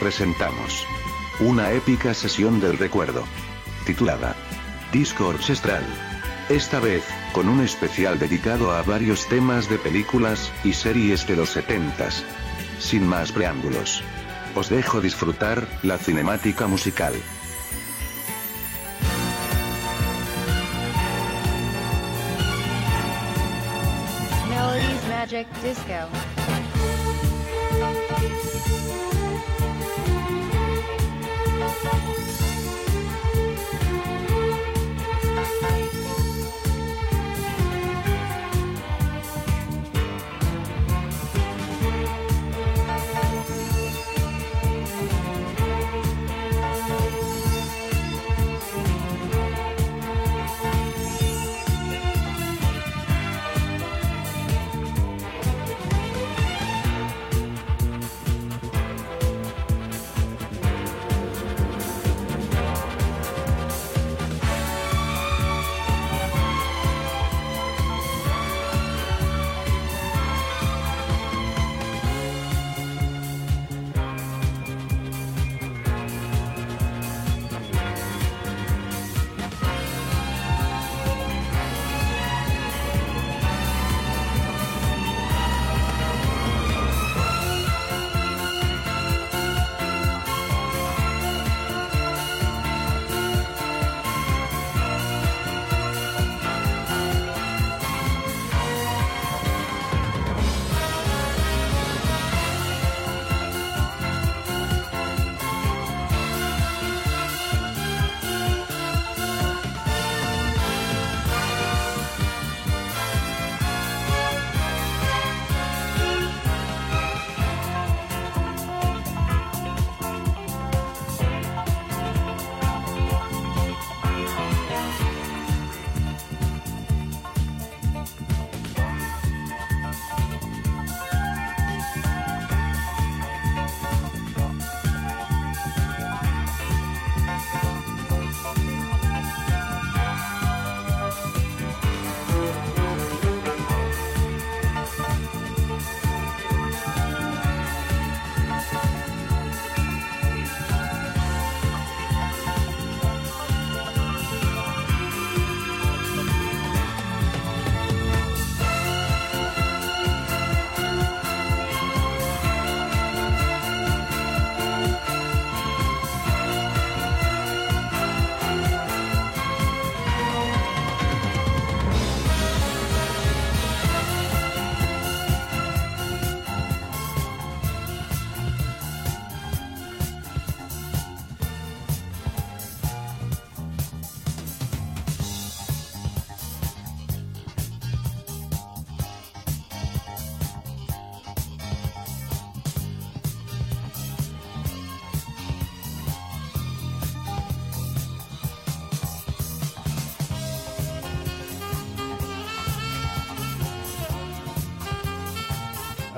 Presentamos 0.00 0.86
una 1.40 1.72
épica 1.72 2.14
sesión 2.14 2.58
del 2.58 2.78
recuerdo, 2.78 3.22
titulada 3.84 4.34
Disco 4.92 5.28
Orchestral. 5.28 5.84
Esta 6.48 6.80
vez, 6.80 7.04
con 7.32 7.48
un 7.48 7.60
especial 7.60 8.18
dedicado 8.18 8.72
a 8.72 8.82
varios 8.82 9.28
temas 9.28 9.68
de 9.68 9.78
películas 9.78 10.50
y 10.64 10.72
series 10.72 11.26
de 11.26 11.36
los 11.36 11.56
70s. 11.56 12.24
Sin 12.78 13.06
más 13.06 13.30
preámbulos. 13.30 14.02
Os 14.54 14.70
dejo 14.70 15.00
disfrutar 15.00 15.68
la 15.82 15.98
cinemática 15.98 16.66
musical. 16.66 17.12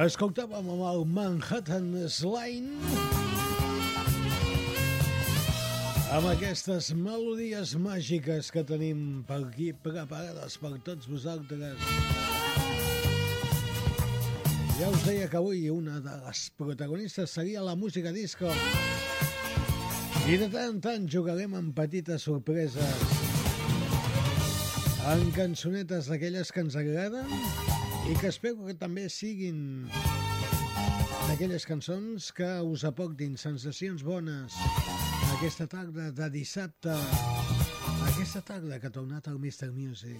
Escoltàvem 0.03 0.67
amb 0.67 0.83
el 0.83 1.05
Manhattan 1.15 1.93
Slime 2.11 2.73
amb 6.17 6.27
aquestes 6.33 6.89
melodies 6.99 7.77
màgiques 7.79 8.49
que 8.51 8.65
tenim 8.67 9.21
per 9.29 9.39
aquí 9.45 9.69
preparades 9.85 10.57
per 10.59 10.73
tots 10.89 11.07
vosaltres. 11.07 11.87
Ja 14.81 14.91
us 14.91 15.07
deia 15.07 15.29
que 15.31 15.39
avui 15.39 15.69
una 15.71 16.01
de 16.03 16.17
les 16.25 16.43
protagonistes 16.59 17.39
seria 17.39 17.63
la 17.63 17.77
música 17.79 18.11
disco. 18.11 18.51
I 20.27 20.41
de 20.41 20.51
tant 20.51 20.67
en 20.67 20.83
tant 20.89 21.07
jugarem 21.07 21.55
amb 21.61 21.77
petites 21.79 22.27
sorpreses. 22.27 23.07
En 25.15 25.29
cançonetes 25.39 26.11
d'aquelles 26.11 26.51
que 26.51 26.67
ens 26.67 26.81
agraden 26.83 27.31
i 28.09 28.15
que 28.19 28.29
espero 28.33 28.67
que 28.67 28.75
també 28.75 29.07
siguin 29.13 29.87
d'aquelles 31.29 31.65
cançons 31.69 32.33
que 32.35 32.49
us 32.67 32.83
aportin 32.89 33.37
sensacions 33.39 34.03
bones 34.03 34.57
aquesta 35.37 35.67
tarda 35.71 36.11
de 36.15 36.29
dissabte, 36.31 36.95
aquesta 38.11 38.43
tarda 38.47 38.79
que 38.79 38.91
ha 38.91 38.95
tornat 38.95 39.29
al 39.31 39.39
Mr. 39.39 39.71
Music. 39.75 40.19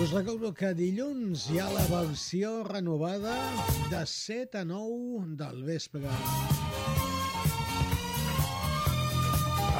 Us 0.00 0.12
recordo 0.12 0.52
que 0.54 0.72
dilluns 0.76 1.48
hi 1.50 1.60
ha 1.60 1.66
la 1.72 1.84
versió 1.90 2.62
renovada 2.66 3.34
de 3.90 4.02
7 4.06 4.62
a 4.62 4.64
9 4.68 5.36
del 5.40 5.62
vespre. 5.68 6.16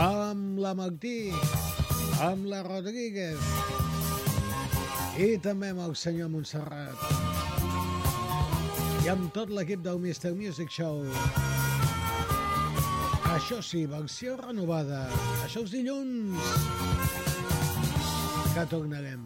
Amb 0.07 0.59
la 0.61 0.75
Martí, 0.77 1.19
amb 2.31 2.49
la 2.51 2.63
Rodríguez 2.67 3.96
i 5.17 5.37
també 5.41 5.71
amb 5.73 5.81
el 5.81 5.95
senyor 5.97 6.29
Montserrat. 6.29 7.05
I 9.05 9.09
amb 9.09 9.31
tot 9.33 9.49
l'equip 9.49 9.81
del 9.85 9.97
Mr. 10.03 10.35
Music 10.37 10.69
Show. 10.73 11.07
Això 13.33 13.63
sí, 13.65 13.87
versió 13.89 14.37
renovada. 14.43 15.07
Això 15.47 15.65
és 15.65 15.73
dilluns. 15.73 16.53
Que 18.53 18.69
tornarem. 18.69 19.25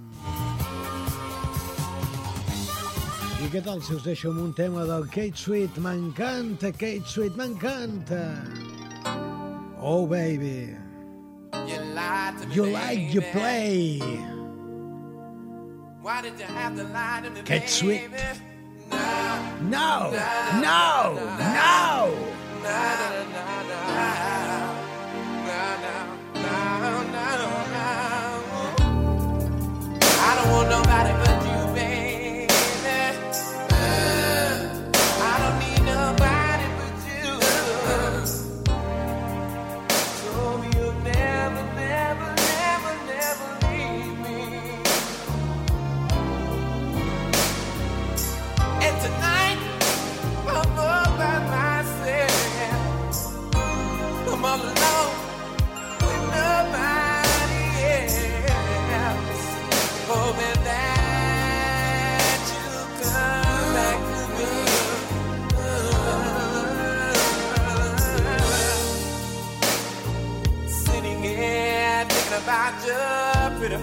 I 3.41 3.49
què 3.51 3.62
tal 3.65 3.83
si 3.83 3.97
us 3.97 4.07
deixo 4.07 4.31
amb 4.31 4.45
un 4.47 4.55
tema 4.55 4.87
del 4.87 5.09
Kate 5.11 5.39
Sweet? 5.39 5.79
M'encanta, 5.83 6.71
Kate 6.71 7.07
Sweet, 7.09 7.39
m'encanta. 7.41 8.25
Oh, 9.81 10.07
baby. 10.07 10.77
You 11.67 11.81
lied 11.97 12.39
to 12.43 12.47
me. 12.47 12.55
You 12.55 12.67
like 12.67 13.15
you 13.15 13.23
play. 13.33 14.40
Sweet. 17.69 18.11
baby? 18.11 18.41
No, 19.61 20.11
no, 20.61 21.15
no. 21.39 22.16
I 30.23 30.35
don't 30.37 30.51
want 30.51 30.69
nobody 30.69 31.19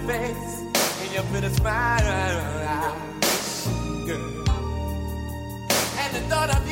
face 0.08 0.62
and 1.02 1.14
your 1.14 1.24
pretty 1.24 1.50
smile. 1.50 2.00
Girl. 4.06 4.46
And 6.00 6.16
the 6.16 6.22
thought 6.30 6.50
of 6.56 6.67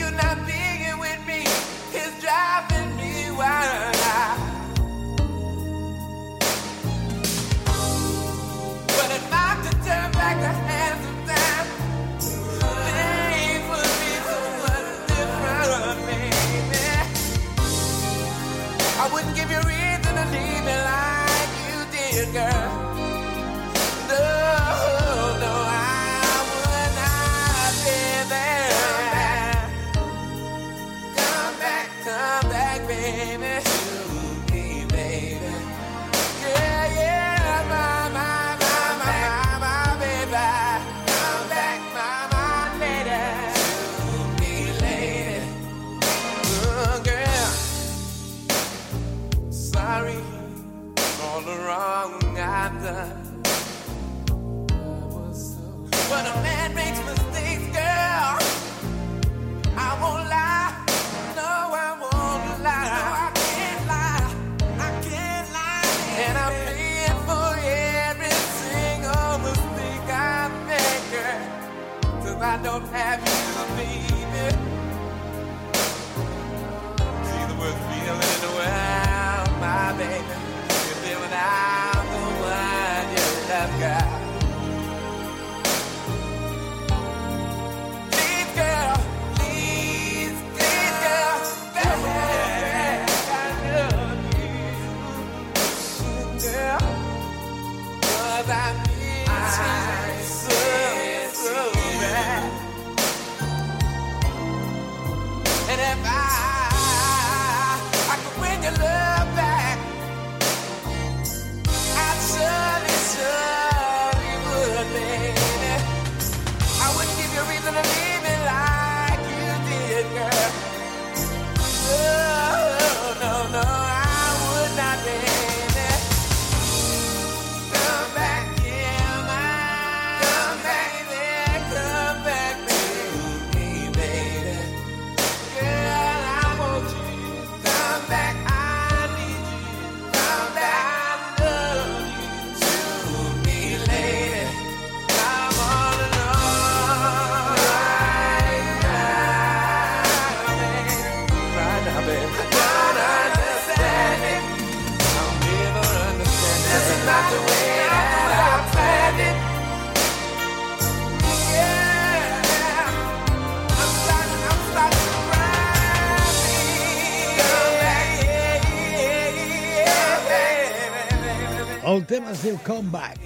tema 172.15 172.31
es 172.31 172.41
diu 172.45 172.55
Comeback. 172.63 173.17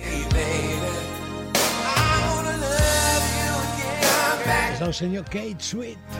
És 4.74 4.80
el 4.82 4.94
senyor 4.98 5.28
Kate 5.30 5.62
Sweet. 5.62 6.16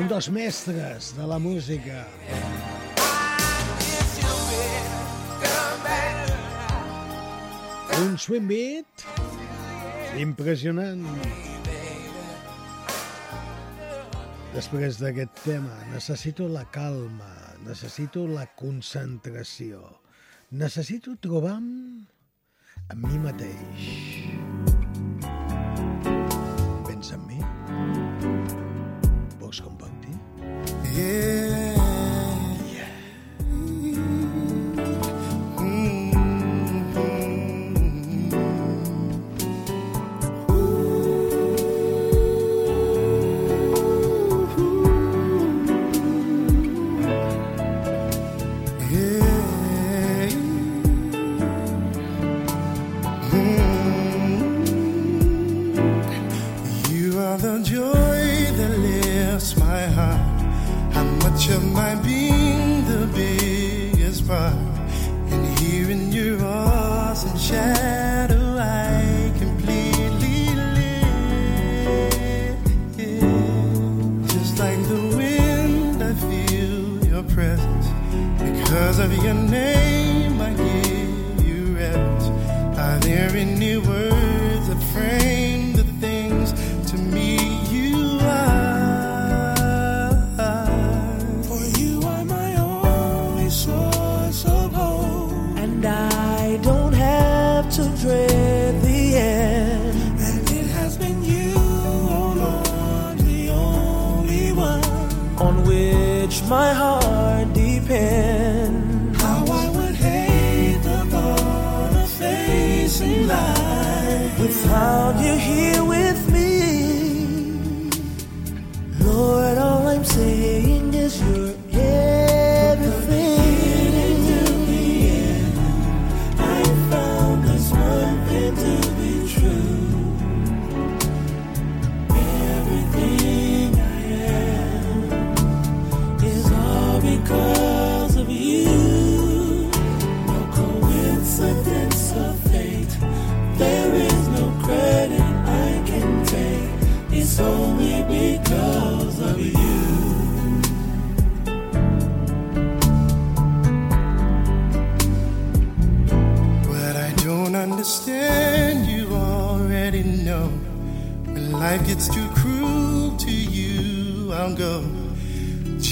Un 0.00 0.08
dels 0.08 0.30
mestres 0.32 1.10
de 1.18 1.28
la 1.28 1.36
música. 1.44 2.06
Un 8.00 8.16
swing 8.16 8.48
beat 8.48 9.06
impressionant. 10.24 11.04
Després 14.56 15.04
d'aquest 15.04 15.44
tema, 15.44 15.76
necessito 15.92 16.48
la 16.48 16.64
calma, 16.72 17.34
necessito 17.68 18.24
la 18.24 18.48
concentració. 18.56 19.99
Necessito 20.50 21.12
trobar 21.22 21.52
a 21.54 21.60
amb 22.90 23.04
mi 23.06 23.18
mateix. 23.22 23.84
Pensa 26.88 27.14
en 27.14 27.22
mi? 27.28 27.38
Vols 29.38 29.62
compartir? 29.62 30.16
Yeah. 30.96 31.79
the 57.50 57.62
joy 57.64 58.56
that 58.58 58.78
lifts 58.78 59.56
my 59.56 59.82
heart. 59.96 60.20
How 60.92 61.04
much 61.24 61.48
of 61.50 61.64
my 61.64 61.94
being 61.96 62.84
the 62.86 63.06
biggest 63.12 64.26
part? 64.28 64.54
And 65.32 65.58
here 65.58 65.90
in 65.90 66.12
your 66.12 66.44
awesome 66.44 67.38
shadow, 67.38 68.56
I 68.58 69.32
completely 69.38 70.54
live. 70.76 72.58
Just 74.28 74.58
like 74.58 74.80
the 74.92 75.00
wind, 75.16 76.02
I 76.02 76.14
feel 76.14 77.04
your 77.12 77.24
presence 77.24 77.86
because 78.38 78.98
of 79.00 79.12
your 79.24 79.34
name. 79.34 79.79
my 106.50 106.72
heart. 106.74 106.89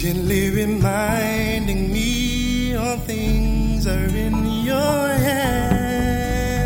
gently 0.00 0.50
reminding 0.50 1.92
me 1.92 2.76
all 2.76 2.98
things 2.98 3.84
are 3.84 4.08
in 4.26 4.62
your 4.62 5.08
hands. 5.26 6.60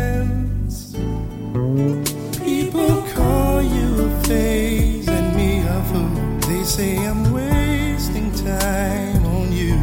People 2.43 3.01
call 3.15 3.59
you 3.63 4.05
a 4.05 4.09
phase 4.25 5.07
and 5.07 5.35
me 5.35 5.63
a 5.65 5.81
fool. 5.89 6.13
They 6.47 6.63
say 6.63 6.95
I'm 7.07 7.33
wasting 7.33 8.31
time 8.33 9.25
on 9.25 9.51
you. 9.51 9.79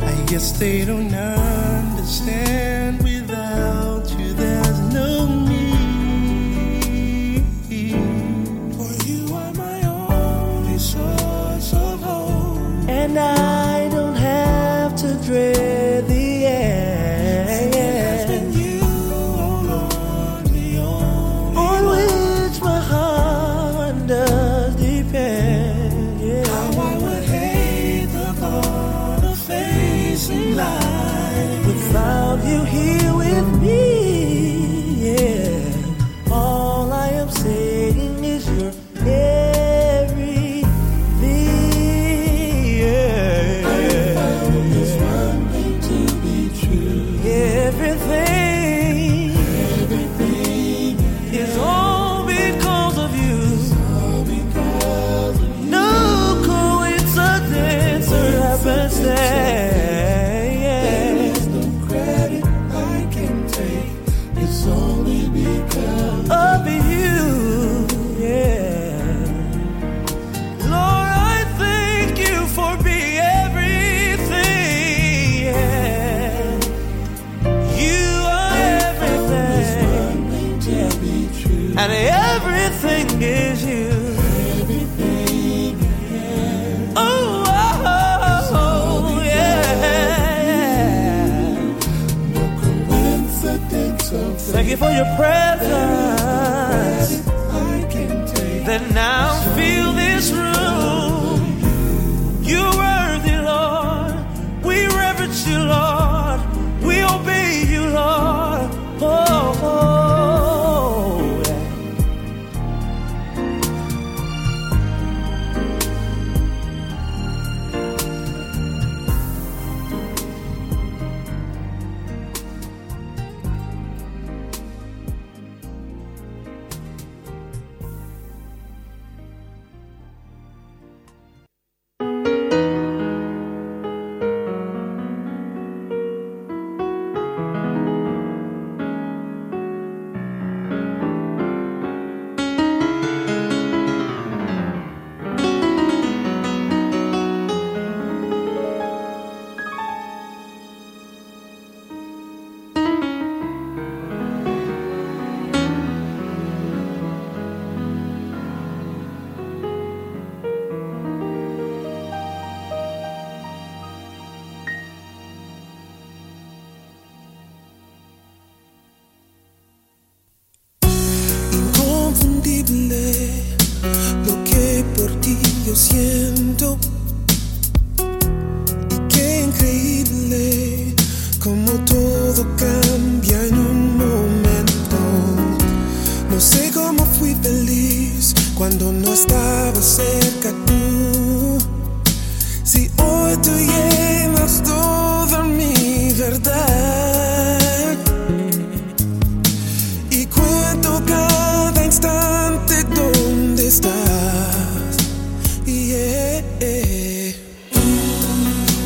I 0.00 0.24
guess 0.26 0.50
they 0.58 0.84
don't 0.84 1.08
know. 1.08 1.41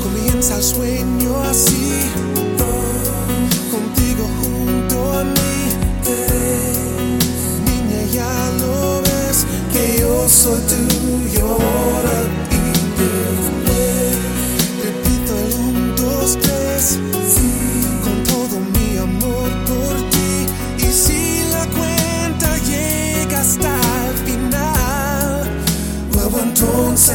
Comienza 0.02 0.56
el 0.56 0.62
sueño 0.62 1.42
así, 1.50 2.02
contigo 3.70 4.24
junto 4.40 5.12
a 5.12 5.24
mí. 5.24 5.56
Niña, 7.64 8.00
ya 8.12 8.50
lo 8.60 9.02
ves 9.02 9.46
que 9.72 10.00
yo 10.00 10.28
soy 10.28 10.60
tuyo 10.62 10.95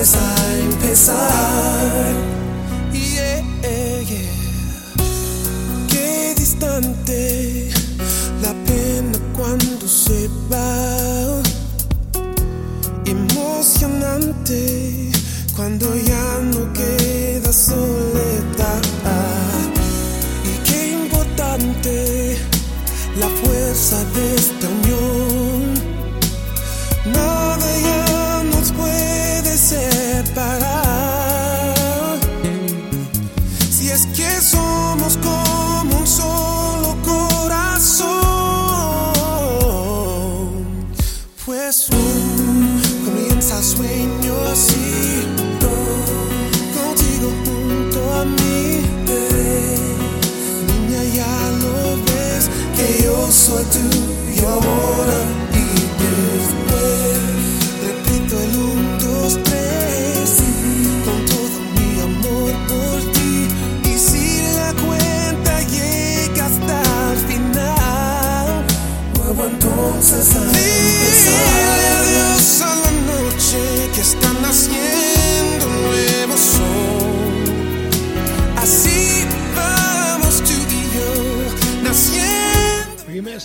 pensar, 0.01 0.59
en 0.59 0.73
pensar. 0.79 2.30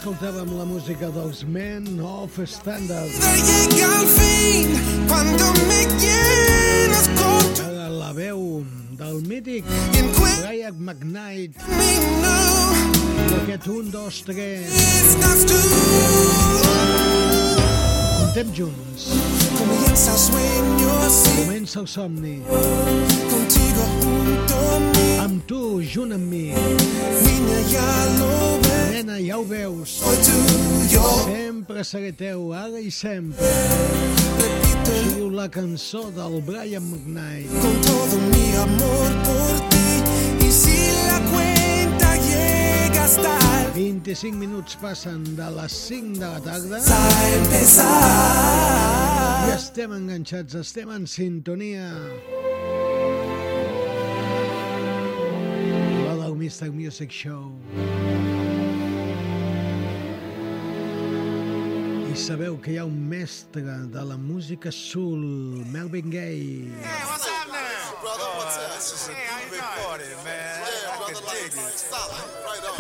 Escoltàvem 0.06 0.52
la 0.54 0.64
música 0.64 1.08
dels 1.10 1.42
Men 1.50 1.98
of 1.98 2.38
Standard. 2.46 3.10
La 7.90 8.12
veu 8.14 8.62
del 9.00 9.18
mític 9.26 9.66
Brian 10.38 10.78
McKnight. 10.78 11.58
Aquest 13.40 13.66
un, 13.66 13.90
dos, 13.90 14.22
tres. 14.22 14.70
Contem 18.20 18.54
junts. 18.54 19.10
Comença 19.58 20.14
el 21.82 21.88
somni. 21.88 22.46
contigo 22.46 23.82
junto 24.06 24.54
a. 24.54 24.56
Amb 25.26 25.42
tu, 25.50 25.82
junt 25.82 26.14
amb 26.14 26.30
mi. 26.30 26.54
Niña, 26.54 27.60
ya 27.74 27.90
lo 28.20 28.62
ves. 28.62 28.75
Nena, 28.90 29.18
ja 29.20 29.38
ho 29.38 29.44
veus. 29.44 30.00
Sempre 31.24 31.84
seré 31.84 32.12
teu, 32.12 32.52
ara 32.52 32.80
i 32.80 32.90
sempre. 32.90 33.50
Així 34.86 35.16
diu 35.16 35.30
la 35.34 35.48
cançó 35.50 36.06
del 36.14 36.40
Brian 36.46 36.84
McKnight. 36.90 37.50
Con 37.62 37.80
todo 37.82 38.20
mi 38.30 38.46
amor 38.62 39.10
por 39.26 39.54
ti. 39.70 40.46
Y 40.46 40.52
si 40.52 40.76
la 41.08 41.18
cuenta 41.32 42.16
llega 42.16 43.04
hasta 43.04 43.38
el 43.64 43.72
25 43.74 44.36
minuts 44.38 44.76
passen 44.80 45.24
de 45.36 45.50
les 45.50 45.72
5 45.72 46.18
de 46.18 46.26
la 46.26 46.40
tarda 46.40 46.78
i 49.46 49.52
estem 49.54 49.92
enganxats, 49.94 50.54
estem 50.58 50.90
en 50.90 51.06
sintonia. 51.06 51.90
La 56.06 56.14
del 56.22 56.34
Mr. 56.34 56.72
Music 56.72 57.10
Show. 57.10 57.52
Sabeu 62.16 62.56
que 62.56 62.72
hi 62.72 62.78
ha 62.80 62.84
un 62.84 62.96
mestre 63.08 63.62
de 63.92 64.02
la 64.04 64.16
música 64.16 64.72
soul, 64.72 65.20
Melvin 65.70 66.10
Gaye. 66.10 66.72
What's 67.04 67.26
up 67.28 67.48
now? 67.52 68.00
brother, 68.00 68.30
what's 68.38 68.56
up? 68.56 68.74
This 68.74 68.92
is 68.92 69.08
a 69.08 69.12
groovy 69.12 69.60
party, 69.60 70.04
man. 70.24 70.62
Can 71.06 71.14
dig 71.14 71.52
it. 71.52 71.78
Stop. 71.78 72.10
Right 72.42 72.64
on. 72.64 72.78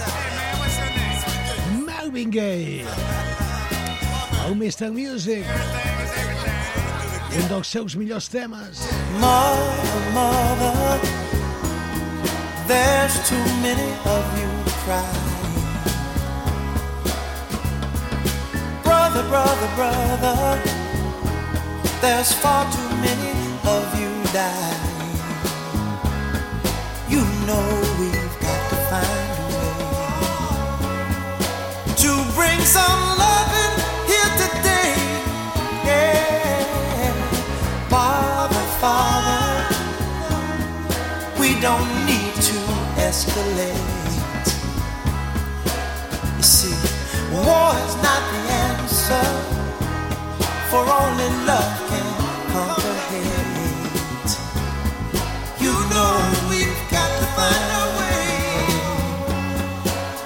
Hey, 0.00 0.36
man, 0.36 0.58
what's 0.60 0.76
your 0.78 0.90
name? 0.96 1.86
Melvin 1.86 2.30
Gaye. 2.30 2.86
El 4.46 4.54
Mr. 4.54 4.92
Music. 4.92 5.44
Un 7.36 7.48
dels 7.48 7.68
seus 7.68 7.96
millors 7.96 8.28
temes. 8.28 8.80
Mother, 9.20 10.00
mother, 10.14 11.00
there's 12.66 13.28
too 13.28 13.44
many 13.62 13.92
of 14.04 14.24
you 14.40 14.50
crying. 14.84 15.29
Brother, 19.28 19.68
brother, 19.76 20.18
brother, 20.18 20.62
there's 22.00 22.32
far 22.32 22.64
too 22.72 22.88
many 23.02 23.32
of 23.68 24.00
you 24.00 24.08
dying. 24.32 24.80
You 27.06 27.20
know 27.46 27.66
we've 28.00 28.36
got 28.40 28.70
to 28.70 28.76
find 28.88 29.30
a 29.36 29.46
way 29.58 29.76
to 31.96 32.10
bring 32.34 32.60
some 32.60 33.18
loving 33.20 33.74
here 34.08 34.32
today. 34.40 34.94
Yeah. 35.84 37.12
Father, 37.90 38.64
Father, 38.80 39.44
we 41.38 41.48
don't 41.60 41.90
need 42.06 42.34
to 42.48 42.56
escalate. 42.96 44.48
You 46.38 46.42
see, 46.42 46.74
war 47.32 47.74
is 47.84 47.94
not 48.02 48.39
answer, 49.10 49.28
for 50.70 50.84
only 50.86 51.28
love 51.46 51.74
can 51.88 52.06
hate. 53.10 54.32
You 55.60 55.74
know 55.92 56.14
we've 56.48 56.82
got 56.90 57.10
to 57.18 57.26
find 57.36 57.66
a 57.80 57.86
way 57.98 58.24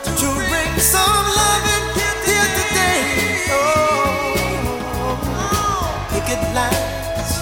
to 0.05 0.29
bring 0.49 0.73
some 0.81 1.27
love 1.39 1.65
loving 1.65 1.87
here 2.29 2.51
today. 2.61 3.01
Oh, 3.51 4.35
picket 6.11 6.43
lines 6.55 7.33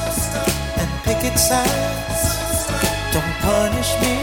and 0.81 0.91
picket 1.05 1.37
signs. 1.39 2.23
Don't 3.13 3.33
punish 3.43 3.93
me 4.01 4.22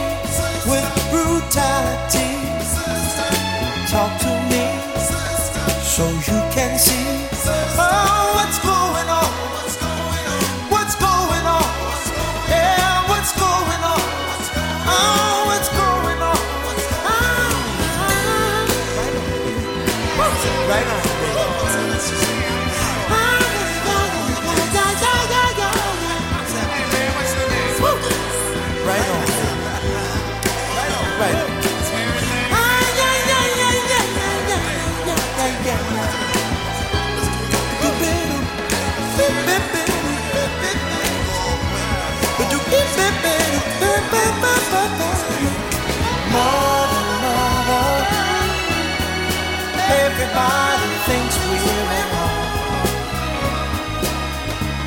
everybody 50.20 50.92
thinks 51.08 51.36
we're 51.48 52.08
wrong. 52.12 52.88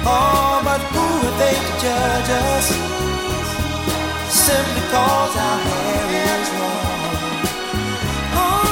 Oh, 0.04 0.60
but 0.62 0.80
who 0.92 1.04
are 1.26 1.36
they 1.40 1.56
to 1.56 1.72
judge 1.84 2.30
us? 2.52 2.66
Simply 4.28 4.82
cause 4.92 5.34
our 5.36 5.59
hair 5.68 6.06
is 6.28 6.48
long. 6.60 6.80
Oh, 8.34 8.68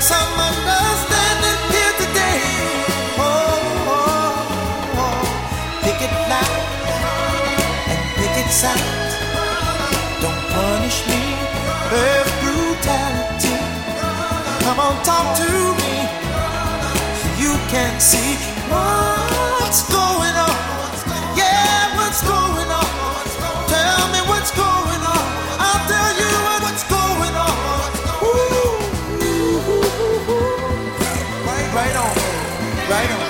some 0.00 0.34
understanding 0.48 1.60
here 1.74 1.94
today. 2.02 2.40
Oh, 3.18 3.28
oh, 3.96 5.00
oh. 5.02 5.22
picket 5.82 6.14
line 6.30 6.62
and 7.92 8.02
picket 8.16 8.50
sign 8.52 9.07
punish 10.88 11.06
me 11.06 11.20
with 11.92 12.28
brutality. 12.40 13.56
Come 14.64 14.80
on, 14.80 15.04
talk 15.04 15.36
to 15.36 15.50
me 15.82 15.94
you 17.38 17.54
can 17.68 18.00
see 18.00 18.36
what's 18.72 19.82
going 19.92 20.36
on. 20.46 20.56
Yeah, 21.36 21.96
what's 21.96 22.22
going 22.22 22.70
on? 22.70 22.86
Tell 23.68 24.08
me 24.12 24.20
what's 24.30 24.50
going 24.52 25.02
on. 25.14 25.24
I'll 25.60 25.84
tell 25.88 26.14
you 26.22 26.32
what's 26.64 26.84
going 26.84 27.36
on. 27.46 27.90
Ooh, 28.24 28.80
right 31.74 31.96
on, 31.96 32.14
right 32.90 33.10
on. 33.12 33.27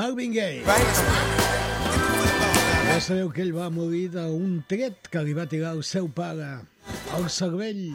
Marvin 0.00 0.32
Gaye. 0.32 0.62
Ja 2.88 3.00
sabeu 3.00 3.28
que 3.30 3.42
ell 3.44 3.52
va 3.54 3.68
morir 3.70 4.08
d'un 4.14 4.62
tret 4.70 5.08
que 5.12 5.22
li 5.26 5.34
va 5.36 5.46
tirar 5.50 5.74
el 5.76 5.82
seu 5.84 6.08
pare 6.08 6.48
al 7.16 7.28
cervell. 7.30 7.90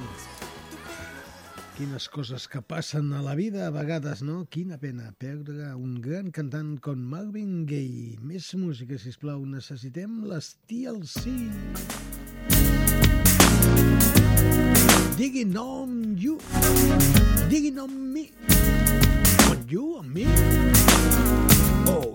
Quines 1.76 2.06
coses 2.08 2.46
que 2.48 2.62
passen 2.64 3.10
a 3.12 3.20
la 3.20 3.34
vida 3.36 3.66
a 3.68 3.72
vegades, 3.76 4.22
no? 4.24 4.46
Quina 4.48 4.78
pena 4.80 5.10
perdre 5.20 5.74
un 5.76 5.98
gran 6.00 6.30
cantant 6.32 6.78
com 6.80 7.02
Marvin 7.12 7.66
Gaye. 7.68 8.16
Més 8.24 8.48
música, 8.56 8.96
si 8.96 9.12
plau. 9.20 9.42
Necessitem 9.44 10.22
les 10.32 10.54
TLC. 10.72 11.34
Digging 15.20 15.58
on 15.60 16.16
you. 16.16 16.40
Digging 17.52 17.84
on 17.84 17.92
me. 18.14 18.30
On 19.52 19.68
you, 19.68 19.98
on 20.00 20.08
me. 20.16 20.24
Oh, 21.92 22.15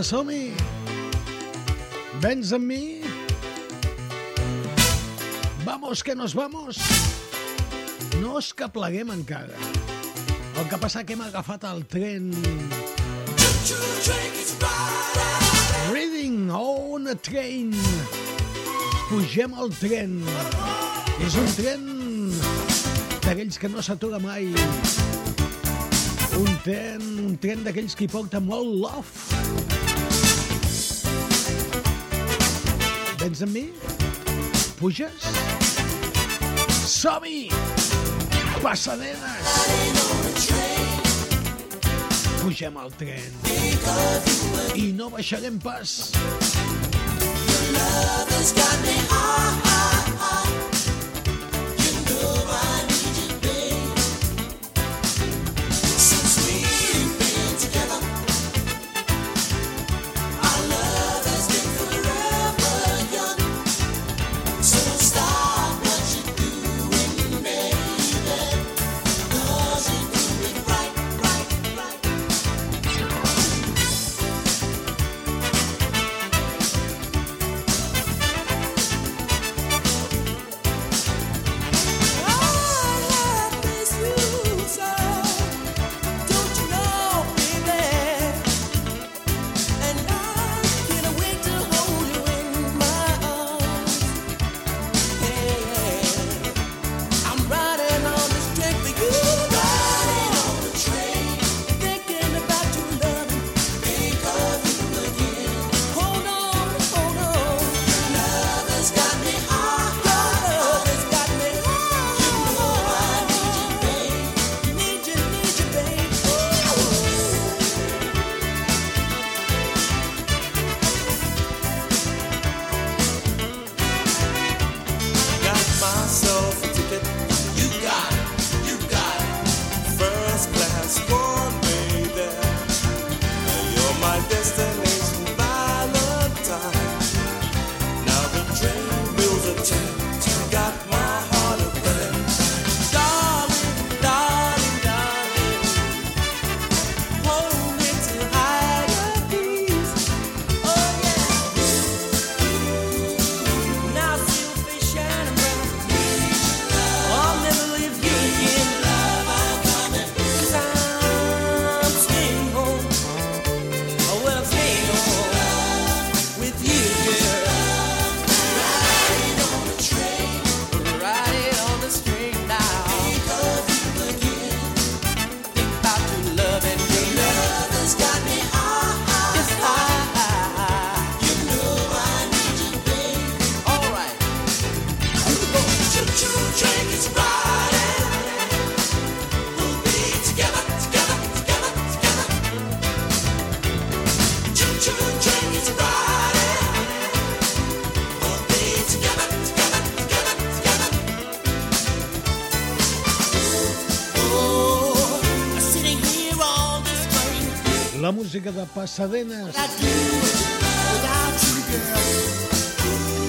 Apa, 0.00 0.08
som-hi! 0.08 0.54
Vens 2.24 2.54
amb 2.56 2.64
mi? 2.64 3.04
Vamos, 5.60 6.00
que 6.00 6.14
nos 6.16 6.32
vamos! 6.32 6.78
No 8.16 8.38
és 8.40 8.48
que 8.56 8.64
pleguem 8.72 9.12
encara. 9.12 9.52
El 10.56 10.70
que 10.70 10.78
passa 10.80 11.02
que 11.04 11.12
hem 11.12 11.20
agafat 11.26 11.66
el 11.68 11.84
tren... 11.84 12.30
Reading 15.92 16.48
on 16.48 17.12
a 17.12 17.16
train. 17.20 17.76
Pugem 19.10 19.52
al 19.52 19.68
tren. 19.82 20.16
És 21.28 21.36
un 21.36 21.52
tren 21.58 21.84
d'aquells 23.26 23.60
que 23.60 23.68
no 23.68 23.84
s'atura 23.84 24.22
mai. 24.24 24.48
Un 26.40 26.56
tren, 26.64 27.04
un 27.26 27.36
tren 27.36 27.68
d'aquells 27.68 27.92
que 27.92 28.08
hi 28.08 28.10
porta 28.16 28.40
molt 28.40 28.80
love. 28.80 29.69
Vens 33.20 33.42
amb 33.44 33.52
mi? 33.52 33.66
Puges? 34.78 35.26
Som-hi! 36.88 37.50
Passadenes! 38.62 39.50
Pugem 42.40 42.80
al 42.80 42.88
tren. 42.96 43.36
I 44.72 44.88
no 44.96 45.10
baixarem 45.12 45.60
pas. 45.60 45.98
Got 48.56 49.89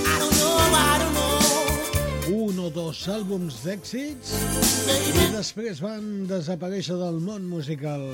I 0.06 0.20
don't 0.20 0.36
know. 0.38 0.52
un 2.32 2.60
o 2.62 2.70
dos 2.70 3.00
àlbums 3.10 3.64
d'èxits 3.66 4.36
i 4.94 5.26
després 5.34 5.82
van 5.82 6.28
desaparèixer 6.30 6.96
del 7.02 7.18
món 7.26 7.50
musical. 7.50 8.06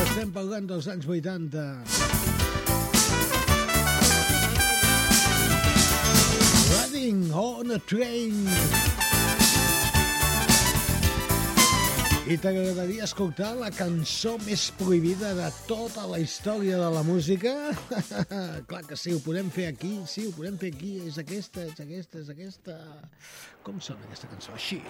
Estem 0.00 0.32
parlant 0.32 0.66
dels 0.72 0.88
anys 0.88 1.04
80. 1.04 1.66
Riding 6.72 7.28
on 7.36 7.76
a 7.76 7.78
train. 7.84 9.05
I 12.26 12.34
t'agradaria 12.42 13.04
escoltar 13.06 13.52
la 13.54 13.68
cançó 13.70 14.32
més 14.42 14.64
prohibida 14.74 15.28
de 15.38 15.46
tota 15.68 16.08
la 16.10 16.18
història 16.18 16.80
de 16.80 16.88
la 16.90 17.04
música? 17.06 17.52
Clar 18.72 18.80
que 18.88 18.98
sí, 18.98 19.12
ho 19.14 19.20
podem 19.22 19.46
fer 19.54 19.68
aquí, 19.70 19.92
sí, 20.10 20.24
ho 20.26 20.32
podem 20.34 20.56
fer 20.58 20.72
aquí, 20.74 20.96
és 21.06 21.20
aquesta, 21.22 21.62
és 21.70 21.78
aquesta, 21.84 22.24
és 22.24 22.32
aquesta... 22.34 22.74
Com 23.62 23.78
sona 23.78 24.02
aquesta 24.08 24.32
cançó? 24.32 24.56
Així. 24.58 24.80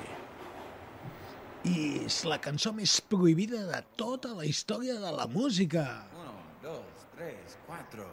I 1.68 1.76
és 2.06 2.22
la 2.24 2.40
cançó 2.40 2.72
més 2.72 2.96
prohibida 3.04 3.66
de 3.68 3.84
tota 4.00 4.32
la 4.40 4.48
història 4.48 4.96
de 5.04 5.12
la 5.20 5.28
música. 5.28 5.84
Uno, 6.16 6.40
dos, 6.64 7.08
tres, 7.18 7.60
cuatro. 7.68 8.08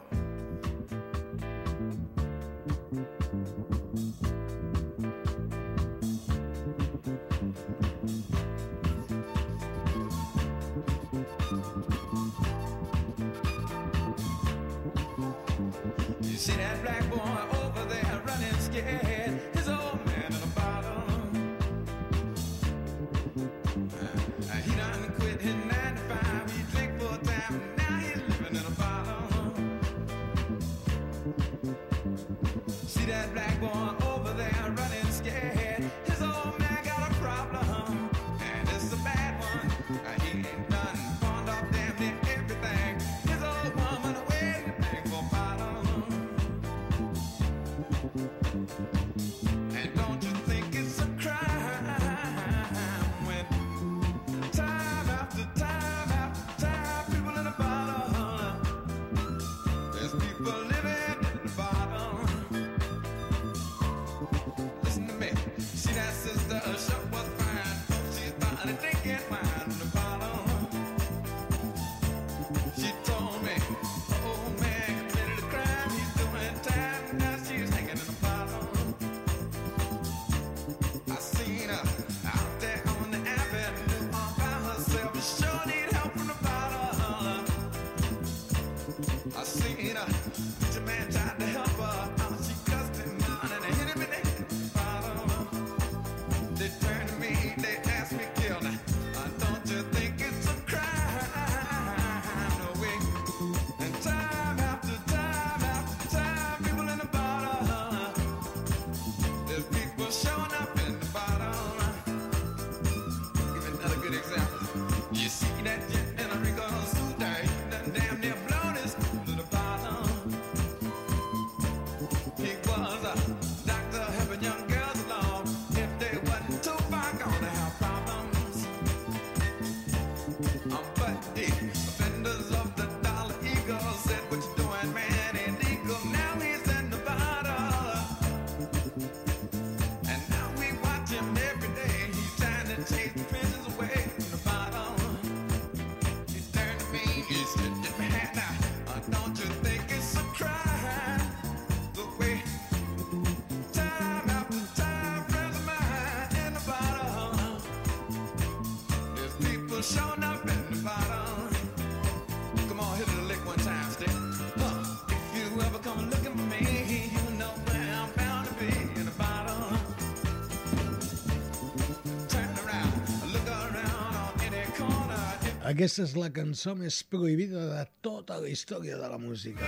Aquesta 175.74 176.04
és 176.04 176.12
la 176.14 176.28
cançó 176.30 176.70
més 176.78 177.00
prohibida 177.10 177.58
de 177.66 177.80
tota 178.06 178.36
la 178.38 178.46
història 178.46 178.94
de 178.94 179.08
la 179.10 179.16
música. 179.18 179.66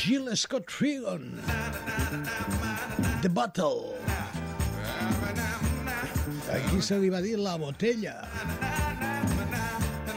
Gil 0.00 0.26
Scott 0.34 0.72
Freeland. 0.74 1.38
The 3.22 3.30
Battle. 3.30 3.94
Aquí 6.56 6.82
se 6.82 6.98
li 6.98 7.12
va 7.14 7.22
dir 7.22 7.36
la 7.38 7.54
botella. 7.62 8.16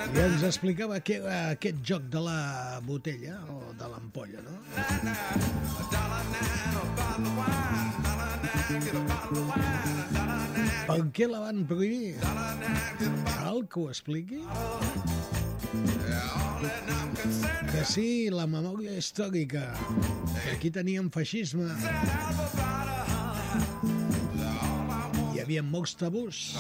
I 0.10 0.24
ens 0.26 0.42
explicava 0.50 0.98
què 0.98 1.20
era 1.22 1.38
aquest 1.54 1.86
joc 1.86 2.10
de 2.10 2.26
la 2.26 2.82
botella 2.90 3.38
o 3.54 3.62
de 3.78 3.92
l'ampolla, 3.94 4.42
no? 4.50 4.58
Get 8.68 8.96
a 8.96 9.00
bottle 9.00 9.38
of 9.38 9.56
wine. 9.56 9.77
Per 10.88 11.02
què 11.12 11.26
la 11.28 11.42
van 11.44 11.66
prohibir? 11.68 12.16
Cal 13.28 13.66
que 13.68 13.82
ho 13.82 13.90
expliqui? 13.92 14.40
Que 17.68 17.84
sí, 17.86 18.08
la 18.32 18.46
memòria 18.48 18.96
històrica. 18.96 19.66
Que 20.38 20.54
aquí 20.56 20.72
teníem 20.72 21.10
feixisme. 21.14 21.68
Hi 25.34 25.44
havia 25.44 25.64
molts 25.64 25.98
tabús. 26.00 26.56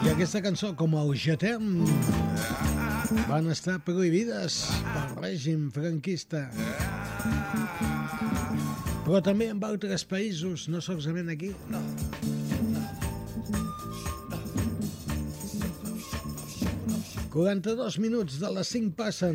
I 0.00 0.12
aquesta 0.12 0.44
cançó, 0.44 0.74
com 0.76 0.96
el 1.00 1.14
Jetem, 1.24 1.70
van 3.30 3.48
estar 3.52 3.78
prohibides 3.86 4.62
pel 4.92 5.16
règim 5.24 5.70
franquista 5.74 6.48
però 9.10 9.18
també 9.26 9.48
en 9.50 9.58
altres 9.66 10.04
països, 10.06 10.68
no 10.70 10.78
solament 10.78 11.32
aquí. 11.32 11.48
No. 11.66 11.80
no. 12.70 12.84
42 17.34 17.98
minuts 17.98 18.38
de 18.38 18.52
les 18.54 18.70
5 18.70 18.94
passen. 18.94 19.34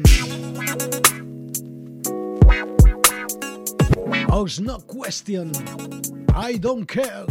Els 4.32 4.62
no 4.64 4.80
question. 4.88 5.52
I 6.32 6.56
don't 6.56 6.88
care. 6.88 7.28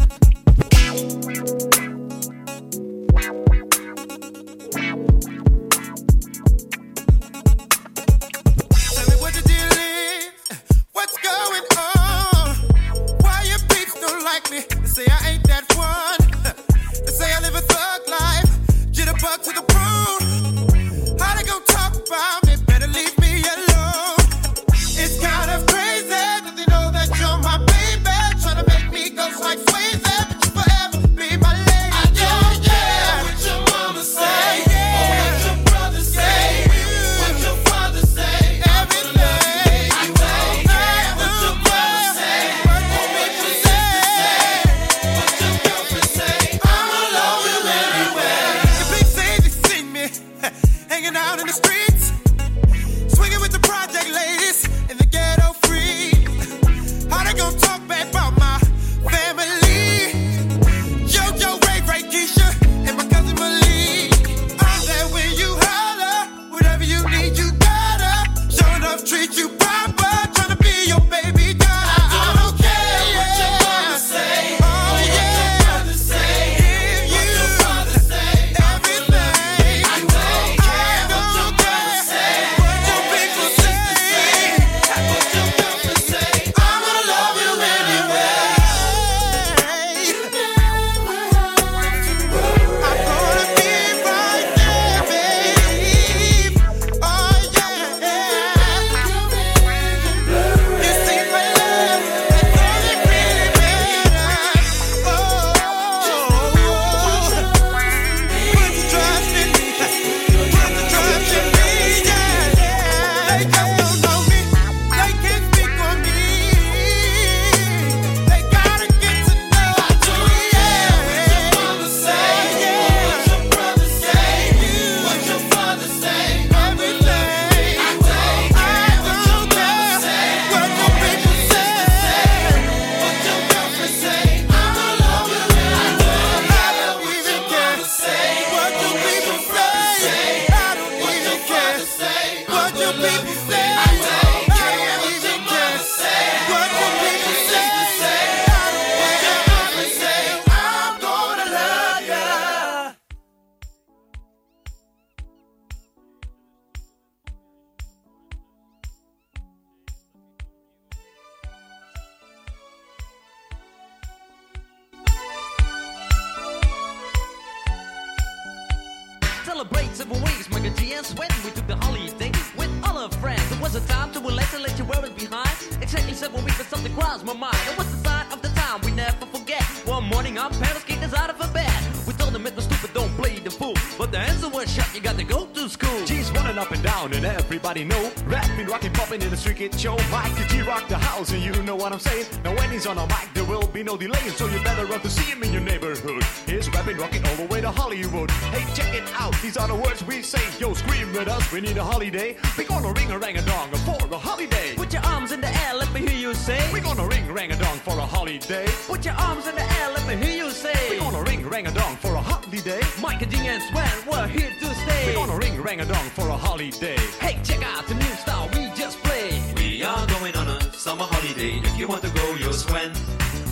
Celebrate 169.55 169.95
seven 169.95 170.21
weeks, 170.25 170.51
my 170.51 170.59
good 170.59 170.77
and 170.83 171.07
when 171.17 171.31
we 171.45 171.51
took 171.53 171.67
the 171.69 171.77
holiday 171.77 172.33
with 172.59 172.73
all 172.83 172.99
our 172.99 173.11
friends. 173.23 173.53
It 173.53 173.61
was 173.61 173.77
a 173.77 173.81
time 173.87 174.11
to 174.15 174.19
relax 174.19 174.53
and 174.53 174.65
let 174.65 174.77
your 174.77 174.89
worries 174.89 175.11
behind. 175.11 175.57
Exactly 175.81 176.13
seven 176.13 176.45
weeks, 176.45 176.59
but 176.59 176.67
something 176.67 176.93
crossed 176.95 177.25
my 177.25 177.35
mind. 177.35 177.63
It 177.71 177.79
was 177.79 177.89
the 177.89 178.09
sign 178.09 178.27
of 178.33 178.43
the 178.43 178.49
time 178.49 178.81
we 178.85 178.91
never 178.91 179.27
forget. 179.27 179.63
One 179.87 180.05
morning, 180.05 180.39
our 180.39 180.51
parents 180.51 180.83
kicked 180.83 181.05
us 181.05 181.15
out 181.15 181.31
of 181.31 181.39
bed. 181.53 182.04
We 182.35 182.40
told 182.40 182.47
them 182.47 182.56
was 182.56 182.65
stupid, 182.65 182.94
don't 182.94 183.16
play 183.16 183.39
the 183.39 183.51
fool. 183.51 183.74
But 183.97 184.11
the 184.11 184.19
answer 184.19 184.48
was 184.48 184.73
shut, 184.73 184.93
you 184.93 185.01
got 185.01 185.16
to 185.19 185.24
go 185.24 185.47
to 185.47 185.69
school. 185.69 186.05
G's 186.05 186.32
running 186.32 186.59
up 186.59 186.73
and 186.73 186.82
down 186.82 187.12
and 187.12 187.24
everybody 187.24 187.85
know. 187.85 188.11
Rapping, 188.27 188.66
rocking, 188.66 188.93
popping 188.93 189.23
in 189.23 189.31
the 189.31 189.36
street 189.36 189.59
kid 189.59 189.78
show. 189.78 189.97
Mike 190.11 190.35
the 190.35 190.44
G 190.48 190.62
rock 190.62 190.89
the 190.89 190.98
house 190.98 191.31
and 191.31 191.40
you 191.40 191.52
know 191.62 191.77
what 191.77 191.93
I'm 191.93 192.01
saying. 192.01 192.27
Now 192.43 192.56
when 192.56 192.70
he's 192.70 192.89
on 192.89 192.98
a 192.98 193.06
mic 193.06 193.28
there 193.35 193.44
will 193.44 193.69
be 193.69 193.85
no 193.85 193.97
delay 193.97 194.19
So 194.31 194.48
you 194.48 194.59
better 194.65 194.85
run 194.85 195.01
to 195.01 195.11
see 195.11 195.31
him 195.31 195.44
in 195.44 195.52
your 195.52 195.62
neighborhood. 195.62 196.24
He's 196.47 196.69
rapping, 196.70 196.97
rocking 196.97 197.24
all 197.24 197.36
the 197.36 197.47
way 197.47 197.61
to 197.61 197.70
Hollywood. 197.70 198.31
Hey 198.51 198.65
check 198.74 198.93
it 198.93 199.05
out, 199.15 199.35
these 199.40 199.56
are 199.56 199.69
the 199.69 199.77
words 199.77 200.02
we 200.05 200.20
say. 200.23 200.43
Yo 200.59 200.74
scream 200.74 201.12
with 201.12 201.28
us, 201.28 201.52
we 201.52 201.61
need 201.61 201.77
a 201.77 201.85
holiday. 201.85 202.36
We're 202.59 202.66
gonna 202.66 202.93
ring 202.93 203.12
a 203.12 203.19
rang 203.19 203.39
a 203.39 203.43
dong 203.43 203.70
for 203.86 203.98
a 204.12 204.19
holiday. 204.19 204.74
Put 204.74 204.93
your 204.93 205.02
arms 205.02 205.31
in 205.31 205.40
the 205.40 205.55
air, 205.62 205.74
let 205.74 205.93
me 205.93 206.01
hear 206.01 206.19
you 206.19 206.35
say. 206.35 206.61
We're 206.73 206.82
gonna 206.82 207.06
ring 207.06 207.32
rang 207.32 207.52
a 207.52 207.56
dong 207.56 207.78
for 207.78 207.97
a 207.97 208.06
holiday. 208.06 208.66
Put 208.89 209.05
your 209.05 209.15
arms 209.15 209.47
in 209.47 209.55
the 209.55 209.62
air, 209.62 209.90
let 209.94 210.06
me 210.09 210.27
hear 210.27 210.44
you 210.44 210.51
say. 210.51 210.74
We're 210.90 210.98
gonna 210.98 211.23
ring 211.23 211.48
rang 211.48 211.66
a 211.66 211.70
dong 211.70 211.97
for 211.97 212.15
a 212.15 212.24
holiday 212.25 212.81
Mike 213.01 213.23
and 213.23 213.31
G 213.31 213.37
and 213.47 213.63
Swan, 213.63 213.95
we're 214.11 214.29
here 214.29 214.51
to 214.61 214.75
stay. 214.75 215.03
We're 215.07 215.27
gonna 215.27 215.39
ring 215.39 215.61
rang 215.63 215.81
a 215.81 215.85
dong 215.85 216.09
for 216.17 216.29
a 216.29 216.37
holiday 216.37 216.97
Hey, 217.21 217.39
check 217.45 217.63
out 217.63 217.87
the 217.87 217.95
new 217.95 218.15
style 218.23 218.49
we 218.55 218.71
just 218.75 218.99
played. 219.03 219.41
We 219.59 219.83
are 219.83 220.07
going 220.07 220.35
on 220.37 220.49
a 220.49 220.61
summer 220.73 221.05
holiday. 221.05 221.61
If 221.69 221.79
you 221.79 221.87
want 221.89 222.03
to 222.03 222.11
go, 222.11 222.35
you'll 222.35 222.53
swim. 222.53 222.93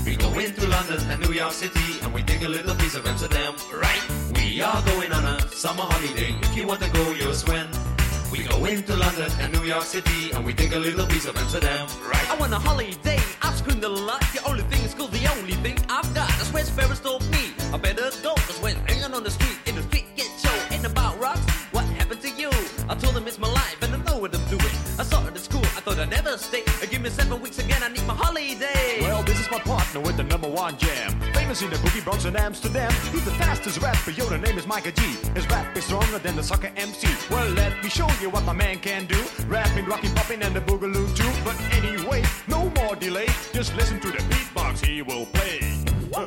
We 0.04 0.16
go 0.16 0.30
into 0.38 0.66
London 0.66 1.00
and 1.10 1.20
New 1.20 1.32
York 1.32 1.52
City 1.52 2.00
and 2.02 2.12
we 2.12 2.22
take 2.22 2.42
a 2.42 2.48
little 2.48 2.74
piece 2.76 2.94
of 2.94 3.06
Amsterdam, 3.06 3.54
right? 3.72 4.02
We 4.34 4.60
are 4.62 4.82
going 4.82 5.12
on 5.12 5.24
a 5.24 5.40
summer 5.48 5.82
holiday. 5.82 6.34
If 6.42 6.56
you 6.56 6.66
want 6.66 6.80
to 6.82 6.90
go, 6.90 7.12
you'll 7.12 7.34
swim. 7.34 7.68
We 8.32 8.44
go 8.44 8.64
into 8.64 8.96
London 8.96 9.30
and 9.40 9.52
New 9.52 9.64
York 9.64 9.84
City 9.84 10.32
and 10.32 10.44
we 10.44 10.54
take 10.54 10.74
a 10.74 10.78
little 10.78 11.06
piece 11.06 11.26
of 11.26 11.36
Amsterdam, 11.36 11.86
right? 12.10 12.30
I 12.30 12.34
want 12.40 12.52
a 12.54 12.58
holiday, 12.58 13.18
I've 13.42 13.56
screamed 13.58 13.84
a 13.84 13.88
lot. 13.90 14.20
The 14.32 14.42
only 14.48 14.62
thing 14.64 14.82
is 14.84 14.94
cool, 14.94 15.08
the 15.08 15.26
only 15.36 15.52
thing 15.64 15.76
I've 15.90 16.08
got. 16.11 16.11
That's 16.42 16.54
where 16.54 16.64
Sparrows 16.64 16.98
told 16.98 17.22
me. 17.30 17.54
I 17.72 17.76
better 17.76 18.10
go, 18.20 18.34
cause 18.34 18.60
when 18.60 18.74
hanging 18.88 19.14
on 19.14 19.22
the 19.22 19.30
street, 19.30 19.56
in 19.64 19.76
the 19.76 19.82
street 19.82 20.06
get 20.16 20.26
show. 20.42 20.74
Ain't 20.74 20.84
about 20.84 21.16
rocks, 21.20 21.48
what 21.70 21.84
happened 21.84 22.20
to 22.22 22.30
you? 22.30 22.50
I 22.88 22.96
told 22.96 23.14
them 23.14 23.28
it's 23.28 23.38
my 23.38 23.46
life 23.46 23.80
and 23.80 23.94
I 23.94 23.98
know 23.98 24.18
what 24.18 24.34
I'm 24.34 24.44
doing. 24.46 24.74
I 24.98 25.04
saw 25.04 25.22
started 25.22 25.36
at 25.36 25.40
school, 25.40 25.60
I 25.60 25.80
thought 25.82 26.00
I'd 26.00 26.10
never 26.10 26.36
stay. 26.38 26.64
Give 26.90 27.00
me 27.00 27.10
seven 27.10 27.40
weeks 27.40 27.60
again, 27.60 27.80
I 27.84 27.90
need 27.90 28.04
my 28.08 28.14
holiday. 28.14 29.02
Well, 29.02 29.22
this 29.22 29.38
is 29.38 29.48
my 29.52 29.60
partner 29.60 30.00
with 30.00 30.16
the 30.16 30.24
number 30.24 30.48
one 30.48 30.76
jam. 30.78 31.20
Famous 31.32 31.62
in 31.62 31.70
the 31.70 31.76
boogie 31.76 32.02
Bronx 32.02 32.24
and 32.24 32.36
Amsterdam. 32.36 32.90
He's 33.12 33.24
the 33.24 33.36
fastest 33.42 33.80
rapper, 33.80 34.10
yo, 34.10 34.26
the 34.26 34.38
name 34.38 34.58
is 34.58 34.66
Micah 34.66 34.90
G. 34.90 35.02
His 35.36 35.48
rap 35.48 35.76
is 35.76 35.84
stronger 35.84 36.18
than 36.18 36.34
the 36.34 36.42
soccer 36.42 36.72
MC. 36.74 37.06
Well, 37.30 37.48
let 37.50 37.80
me 37.84 37.88
show 37.88 38.08
you 38.20 38.30
what 38.30 38.42
my 38.42 38.52
man 38.52 38.80
can 38.80 39.06
do. 39.06 39.22
Rapping, 39.46 39.86
rocking, 39.86 40.12
popping, 40.16 40.42
and 40.42 40.56
the 40.56 40.60
boogaloo 40.60 41.06
too. 41.14 41.32
But 41.44 41.56
anyway, 41.78 42.24
no 42.48 42.68
more 42.70 42.96
delay. 42.96 43.28
Just 43.52 43.76
listen 43.76 44.00
to 44.00 44.08
the 44.08 44.18
beatbox 44.18 44.84
he 44.84 45.02
will 45.02 45.26
play. 45.26 45.91
My 46.12 46.20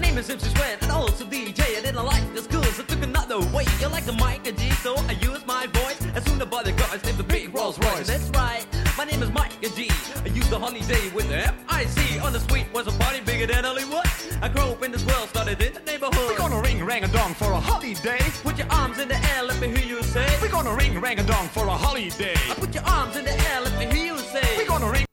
name 0.00 0.16
is 0.16 0.30
MC 0.30 0.48
Swan 0.48 0.78
and 0.80 0.90
also 0.90 1.26
DJ. 1.26 1.60
I 1.76 1.82
didn't 1.82 1.96
like 2.06 2.34
the 2.34 2.40
school, 2.40 2.62
so 2.62 2.82
took 2.84 3.02
another 3.02 3.38
way. 3.54 3.66
You 3.80 3.88
like 3.88 4.06
the 4.06 4.14
mic 4.14 4.46
and 4.46 4.58
G, 4.58 4.70
so 4.70 4.96
I 4.96 5.12
use 5.20 5.46
my 5.46 5.66
voice. 5.66 6.06
As 6.14 6.24
soon 6.24 6.40
as 6.40 6.48
the 6.48 6.62
the 6.64 6.72
guys 6.72 7.04
named 7.04 7.18
the 7.18 7.22
big 7.22 7.54
Rolls 7.54 7.78
Royce. 7.78 8.06
That's 8.06 8.30
right, 8.30 8.64
my 8.98 9.04
name 9.04 9.22
is 9.22 9.30
Mike 9.30 9.52
and 9.62 9.72
G. 9.76 9.88
I 10.24 10.28
used 10.28 10.50
the 10.50 10.58
holiday 10.58 11.08
with 11.14 11.28
the 11.28 11.46
M-I-C. 11.46 12.18
On 12.18 12.32
the 12.32 12.40
street 12.40 12.66
was 12.74 12.88
a 12.88 12.90
party 12.98 13.20
bigger 13.20 13.46
than 13.46 13.62
Hollywood. 13.62 14.04
I 14.42 14.48
grew 14.48 14.72
up 14.72 14.82
in 14.82 14.90
this 14.90 15.06
world, 15.06 15.28
started 15.28 15.62
in 15.62 15.72
the 15.72 15.80
neighborhood. 15.82 16.16
We're 16.16 16.36
gonna 16.36 16.60
ring 16.60 16.84
rang 16.84 17.04
a 17.04 17.08
dong 17.08 17.32
for 17.34 17.52
a 17.52 17.60
holiday. 17.60 18.18
Put 18.42 18.58
your 18.58 18.66
arms 18.72 18.98
in 18.98 19.06
the 19.06 19.14
air, 19.14 19.44
let 19.44 19.60
me 19.60 19.68
hear 19.68 19.86
you 19.86 20.02
say. 20.02 20.26
We're 20.42 20.50
gonna 20.50 20.74
ring 20.74 21.00
rang 21.00 21.20
a 21.20 21.22
dong 21.22 21.46
for 21.46 21.64
a 21.68 21.76
holiday. 21.86 22.34
I 22.50 22.54
Put 22.54 22.74
your 22.74 22.84
arms 22.86 23.14
in 23.14 23.24
the 23.24 23.38
air, 23.48 23.60
let 23.60 23.78
me 23.78 23.86
hear 23.86 24.14
you 24.14 24.18
say. 24.18 24.56
We're 24.56 24.66
gonna 24.66 24.90
ring. 24.90 25.04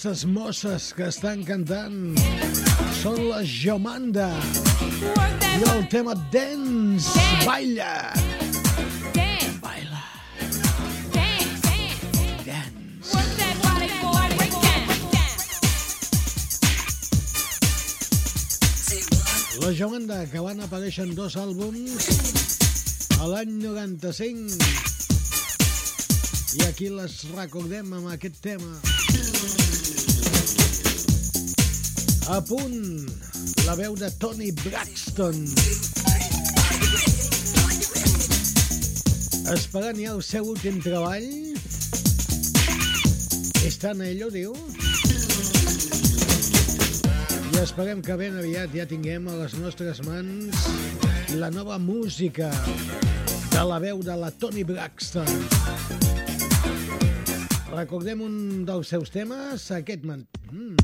Aquestes 0.00 0.24
mosses 0.24 0.94
que 0.96 1.04
estan 1.12 1.42
cantant 1.44 2.14
són 3.02 3.18
la 3.28 3.42
Jomanda 3.44 4.30
i 5.44 5.66
el 5.74 5.82
tema 5.92 6.14
Dance, 6.32 7.20
Baila. 7.44 8.08
Baila. 9.60 10.00
Dance. 11.12 11.68
Break 12.16 12.40
down. 12.48 12.72
La 19.60 19.74
Jomanda, 19.76 20.24
que 20.32 20.40
van 20.40 20.64
aparèixer 20.64 21.04
en 21.10 21.12
dos 21.18 21.36
àlbums 21.36 22.08
a 23.20 23.28
l'any 23.34 23.52
95. 23.66 24.56
I 26.56 26.64
aquí 26.70 26.88
les 26.88 27.20
recordem 27.36 27.92
amb 28.00 28.08
aquest 28.16 28.40
tema. 28.40 28.80
A 32.30 32.38
punt, 32.46 33.08
la 33.66 33.74
veu 33.74 33.96
de 33.98 34.10
Tony 34.22 34.52
Braxton. 34.62 35.40
Esperant 39.50 39.98
ja 39.98 40.12
el 40.14 40.22
seu 40.22 40.46
últim 40.52 40.78
treball. 40.84 41.26
Està 43.66 43.90
en 43.96 44.04
ello, 44.06 44.30
diu? 44.30 44.54
I 47.50 47.58
esperem 47.64 47.98
que 48.06 48.14
ben 48.20 48.38
aviat 48.38 48.78
ja 48.78 48.86
tinguem 48.86 49.26
a 49.26 49.34
les 49.42 49.58
nostres 49.58 49.98
mans 50.06 50.64
la 51.34 51.50
nova 51.50 51.78
música 51.78 52.50
de 53.50 53.66
la 53.66 53.78
veu 53.82 54.02
de 54.06 54.16
la 54.16 54.30
Toni 54.30 54.64
Braxton. 54.64 56.29
Recordem 57.70 58.18
un 58.26 58.64
dels 58.66 58.88
seus 58.90 59.12
temes, 59.14 59.70
aquest... 59.70 60.02
Man... 60.02 60.26
Mm. 60.50 60.76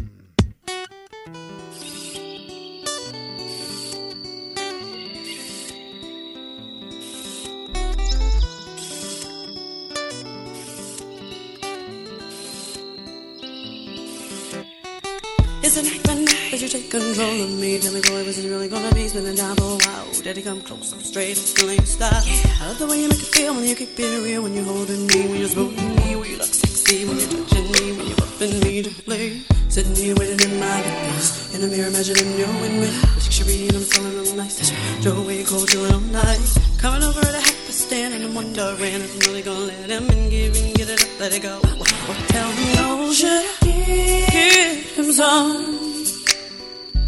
It's 15.62 15.76
a 15.76 15.82
night 15.82 16.06
when 16.06 16.24
that 16.24 16.62
you 16.62 16.68
take 16.68 16.88
control 16.88 17.42
of 17.42 17.50
me. 17.58 17.80
Tell 17.80 17.92
me, 17.92 18.00
boy, 18.00 18.24
was 18.24 18.38
it 18.38 18.48
really 18.48 18.68
gonna 18.68 18.94
be 18.94 19.08
spinning 19.08 19.34
down 19.34 19.56
for 19.56 19.64
a 19.64 19.76
while? 19.76 20.22
Daddy, 20.22 20.42
come 20.42 20.60
close, 20.62 20.92
I'm 20.92 21.00
straight, 21.00 21.36
I'm 21.36 21.42
feeling 21.42 21.76
your 21.78 21.86
style. 21.86 22.22
I 22.62 22.68
love 22.68 22.78
the 22.78 22.86
way 22.86 23.02
you 23.02 23.08
make 23.08 23.18
it 23.18 23.34
feel 23.34 23.54
when 23.54 23.64
you 23.64 23.74
keep 23.74 23.98
it 23.98 24.22
real. 24.22 24.44
When 24.44 24.54
you're 24.54 24.64
holding 24.64 25.08
me, 25.08 25.26
when 25.26 25.40
you're 25.40 25.48
smoothing 25.48 25.96
me, 25.96 26.14
when 26.14 26.30
you 26.30 26.38
look 26.38 26.65
sexy, 26.86 27.04
when 27.06 27.18
you're 27.18 27.28
touching 27.28 27.72
me, 27.72 27.92
when 27.96 28.06
you're 28.06 28.22
upping 28.22 28.60
me 28.60 28.82
to 28.82 28.90
play. 29.02 29.42
Sitting 29.68 29.94
here 29.94 30.14
waiting 30.16 30.40
in 30.50 30.60
my 30.60 30.82
place, 30.82 31.54
in 31.54 31.60
the 31.60 31.68
mirror 31.68 31.88
imagining 31.88 32.38
you 32.38 32.46
and 32.46 32.80
me. 32.80 32.88
Luxury 33.14 33.68
and 33.68 33.76
I'm 33.76 33.82
feeling 33.82 34.14
real 34.14 34.36
nice. 34.36 34.70
Throw 35.02 35.16
away 35.22 35.38
Your 35.38 35.46
cold, 35.46 35.72
you 35.72 35.80
little 35.80 36.00
nice. 36.00 36.58
Coming 36.78 37.02
over 37.02 37.20
to 37.20 37.32
half 37.32 37.68
a 37.68 37.72
stand 37.72 38.14
and 38.14 38.24
I'm 38.24 38.34
wondering 38.34 39.02
if 39.02 39.12
I'm 39.14 39.20
really 39.28 39.42
gonna 39.42 39.60
let 39.60 39.90
him 39.90 40.08
in, 40.10 40.30
give 40.30 40.56
and 40.56 40.74
get 40.74 40.88
it 40.88 41.02
up, 41.02 41.20
let 41.20 41.32
it 41.34 41.42
go. 41.42 41.58
Or 41.58 42.14
tell 42.28 42.50
him 42.50 42.74
no, 42.76 43.12
should 43.12 43.28
I 43.28 43.56
give 43.62 44.96
him 44.96 45.12
some? 45.12 46.04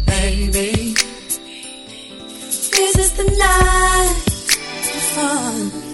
Baby, 0.05 0.95
is 2.83 2.93
this 2.93 3.11
the 3.11 3.23
night 3.23 4.23
of 4.95 5.03
fun? 5.15 5.88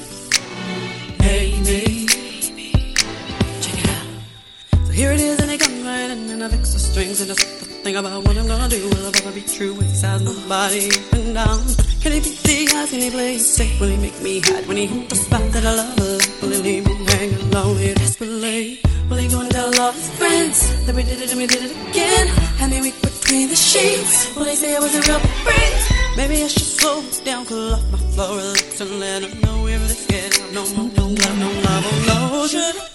Here 4.96 5.12
it 5.12 5.20
is, 5.20 5.40
and 5.40 5.52
it 5.52 5.60
comes 5.60 5.84
right 5.84 6.10
in, 6.10 6.30
and 6.32 6.42
I 6.42 6.48
fix 6.48 6.74
the 6.74 6.80
strings, 6.80 7.20
and 7.20 7.30
I 7.30 7.36
to 7.36 7.46
think 7.84 7.98
about 7.98 8.24
what 8.24 8.38
I'm 8.38 8.48
gonna 8.48 8.70
do. 8.70 8.82
Will 8.88 9.06
I 9.06 9.12
ever 9.20 9.32
be 9.32 9.42
true 9.42 9.74
when 9.76 9.86
he 9.88 9.94
size 9.94 10.24
my 10.24 10.34
body 10.48 10.88
up 10.88 11.14
and 11.14 11.34
down? 11.36 11.60
Can 12.02 12.14
he 12.14 12.20
beat 12.22 12.40
the 12.48 12.58
eyes? 12.76 12.90
Can 12.92 13.02
he 13.02 13.10
play 13.12 13.38
safe? 13.38 13.80
Will 13.80 13.90
he 13.90 13.98
make 13.98 14.20
me 14.22 14.40
hot 14.40 14.66
when 14.68 14.78
he 14.78 14.86
hit 14.88 15.10
the 15.10 15.18
spot 15.18 15.44
that 15.52 15.66
I 15.66 15.74
love? 15.76 16.24
Will 16.42 16.52
he 16.56 16.62
leave 16.68 16.86
me 16.88 16.96
hanging 17.12 17.52
lonely 17.52 17.94
desperately? 17.94 18.80
Will 19.10 19.18
he 19.18 19.28
go 19.28 19.42
and 19.42 19.52
tell 19.52 19.70
all 19.82 19.92
his 19.92 20.10
friends 20.18 20.86
that 20.86 20.96
we 20.96 21.04
did 21.04 21.22
it 21.22 21.30
and 21.30 21.40
we 21.40 21.48
did 21.48 21.64
it 21.68 21.74
again? 21.90 22.28
Had 22.58 22.72
me 22.72 22.82
weak 22.82 22.98
between 23.02 23.50
the 23.50 23.56
sheets. 23.56 24.34
Will 24.36 24.46
he 24.46 24.56
say 24.56 24.76
I 24.76 24.80
was 24.80 24.96
a 24.96 25.02
real 25.02 25.20
freak? 25.44 25.76
Maybe 26.16 26.42
I 26.42 26.48
should 26.48 26.72
slow 26.80 27.04
down, 27.26 27.46
cool 27.46 27.74
off 27.74 27.84
my 27.92 28.00
flow, 28.16 28.38
relax 28.38 28.80
and 28.80 29.00
let 29.00 29.24
him 29.24 29.42
know 29.42 29.68
if 29.68 29.82
this 29.90 30.08
get. 30.08 30.32
No 30.54 30.64
more, 30.74 30.90
no 30.96 31.06
love, 31.08 31.38
no 31.38 31.50
love, 31.68 31.84
oh 31.86 32.06
no. 32.08 32.48
Should 32.48 32.62
I 32.64 32.72
give 32.72 32.95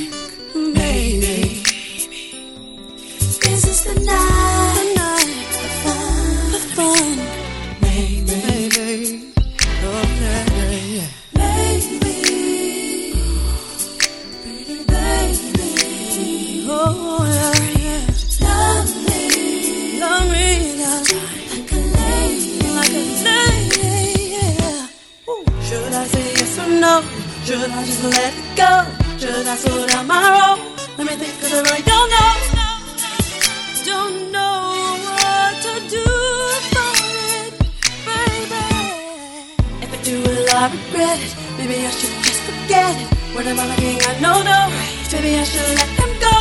Should 27.51 27.69
I 27.69 27.83
just 27.83 28.01
let 28.01 28.33
it 28.33 28.55
go? 28.55 28.71
Should 29.19 29.45
I 29.45 29.55
slow 29.57 29.85
down 29.85 30.07
my 30.07 30.23
roll? 30.23 30.57
Let 30.97 31.05
me 31.05 31.15
think, 31.19 31.35
cause 31.41 31.51
I 31.51 31.59
really 31.67 31.83
don't 31.83 32.09
know. 32.15 32.31
Don't 33.91 34.31
know 34.31 34.55
what 35.19 35.59
to 35.59 35.73
do 35.91 36.05
about 36.63 36.95
it, 37.11 37.51
baby. 38.07 38.63
If 39.83 39.91
I 39.91 39.99
do, 40.01 40.15
it, 40.23 40.53
I 40.53 40.71
regret 40.71 41.19
it? 41.19 41.35
Maybe 41.57 41.75
I 41.85 41.91
should 41.91 42.15
just 42.23 42.39
forget 42.47 42.95
it. 42.95 43.07
What 43.35 43.45
am 43.45 43.59
I 43.59 43.67
looking 43.67 43.99
at? 43.99 44.21
No, 44.21 44.41
no. 44.51 44.71
Maybe 45.11 45.35
I 45.35 45.43
should 45.43 45.75
let 45.75 45.89
him 45.99 46.11
go. 46.23 46.35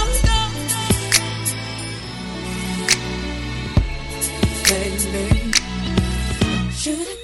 Baby, 4.71 5.51
should 6.71 7.01
I 7.01 7.20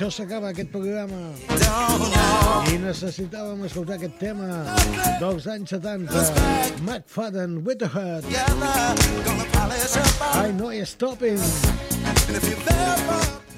Això 0.00 0.22
s'acaba, 0.22 0.48
aquest 0.48 0.70
programa. 0.72 1.18
I 2.72 2.78
necessitàvem 2.80 3.66
escoltar 3.66 3.98
aquest 3.98 4.14
tema 4.16 4.46
dels 5.20 5.44
anys 5.52 5.74
70. 5.74 6.22
McFadden 6.86 7.58
with 7.66 7.82
the 7.82 7.88
Heart. 7.92 8.24
I 10.40 10.54
know 10.56 10.70
you're 10.70 10.86
stopping. 10.86 11.36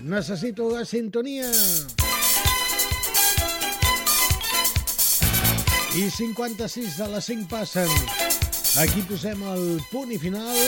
Necessito 0.02 0.66
la 0.74 0.82
sintonia. 0.84 1.46
I 5.94 6.10
56 6.10 6.98
de 6.98 7.10
les 7.14 7.24
5 7.30 7.46
passen. 7.54 7.98
Aquí 8.82 9.06
posem 9.06 9.46
el 9.54 9.78
punt 9.94 10.10
i 10.10 10.18
final 10.18 10.58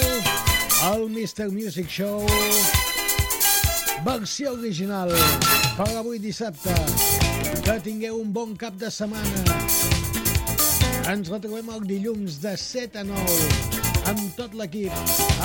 al 0.86 1.08
Mr. 1.10 1.50
Music 1.50 1.90
Show 1.90 2.22
versió 4.02 4.52
original 4.52 5.12
per 5.76 5.90
avui 5.96 6.18
dissabte. 6.18 6.74
Que 7.64 7.78
tingueu 7.84 8.18
un 8.20 8.32
bon 8.32 8.56
cap 8.56 8.76
de 8.80 8.90
setmana. 8.90 9.58
Ens 11.12 11.30
retrobem 11.30 11.70
el 11.74 11.86
dilluns 11.88 12.40
de 12.42 12.56
7 12.60 13.02
a 13.02 13.06
9 13.06 13.74
amb 14.10 14.24
tot 14.36 14.52
l'equip, 14.56 14.92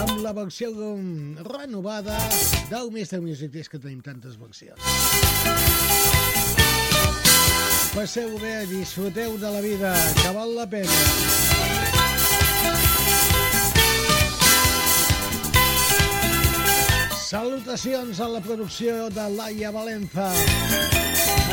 amb 0.01 0.19
la 0.23 0.33
versió 0.35 0.71
renovada 1.47 2.17
del 2.71 2.91
Mr. 2.91 3.21
Music. 3.23 3.55
És 3.55 3.71
que 3.71 3.79
tenim 3.79 4.01
tantes 4.05 4.39
versions. 4.39 4.79
Passeu 7.95 8.35
bé, 8.39 8.65
disfruteu 8.69 9.37
de 9.41 9.53
la 9.55 9.63
vida, 9.65 9.95
que 10.21 10.35
val 10.35 10.55
la 10.55 10.67
pena. 10.69 11.48
Salutacions 17.29 18.17
a 18.19 18.25
la 18.25 18.39
producció 18.41 19.05
de 19.13 19.23
Laia 19.29 19.69
Valenza. 19.69 20.31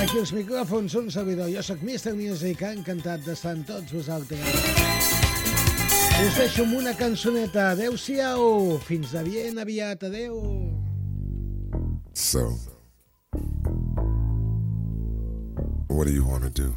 Aquí 0.00 0.16
els 0.22 0.30
micròfons, 0.32 0.94
un 0.96 1.10
servidor. 1.12 1.50
Jo 1.52 1.60
sóc 1.60 1.82
Mr. 1.84 2.14
Music, 2.16 2.62
encantat 2.64 3.20
d'estar 3.26 3.52
amb 3.52 3.68
tots 3.68 3.92
vosaltres. 3.92 4.40
Us 6.22 6.38
deixo 6.40 6.64
amb 6.64 6.78
una 6.78 6.94
cançoneta. 6.96 7.74
Adéu-siau. 7.74 8.78
Fins 8.88 9.12
de 9.12 9.24
bien 9.28 9.60
aviat. 9.60 10.08
Adéu. 10.08 10.40
So, 12.14 12.56
what 15.92 16.06
do 16.08 16.12
you 16.16 16.24
want 16.24 16.44
to 16.44 16.50
do? 16.50 16.72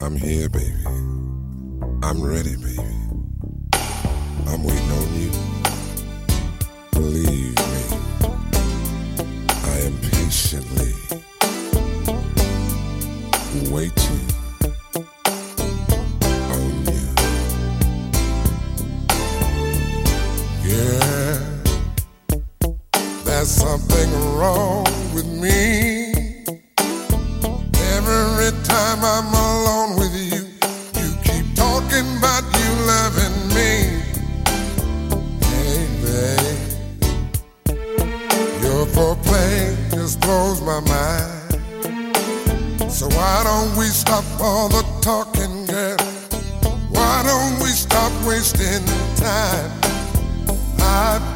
I'm 0.00 0.16
here, 0.16 0.48
baby. 0.48 0.86
I'm 2.02 2.24
ready, 2.24 2.56
baby. 2.56 3.05
I'm 4.48 4.62
waiting 4.62 4.90
on 4.90 5.20
you. 5.20 5.30
Believe 6.92 7.56
me, 7.56 7.84
I 9.50 9.78
am 9.86 9.96
patiently 9.98 10.94
waiting 13.70 14.26
on 16.52 16.72
you. 16.92 17.08
Yeah, 20.64 21.38
there's 23.24 23.48
something 23.50 24.10
wrong 24.36 24.86
with 25.14 25.26
me. 25.26 25.85
Why 43.26 43.42
don't 43.42 43.76
we 43.76 43.86
stop 43.86 44.24
all 44.40 44.68
the 44.68 44.84
talking, 45.02 45.66
girl? 45.66 45.96
Why 46.90 47.24
don't 47.26 47.58
we 47.60 47.70
stop 47.70 48.12
wasting 48.24 48.86
time? 49.16 49.72
I've 50.78 51.35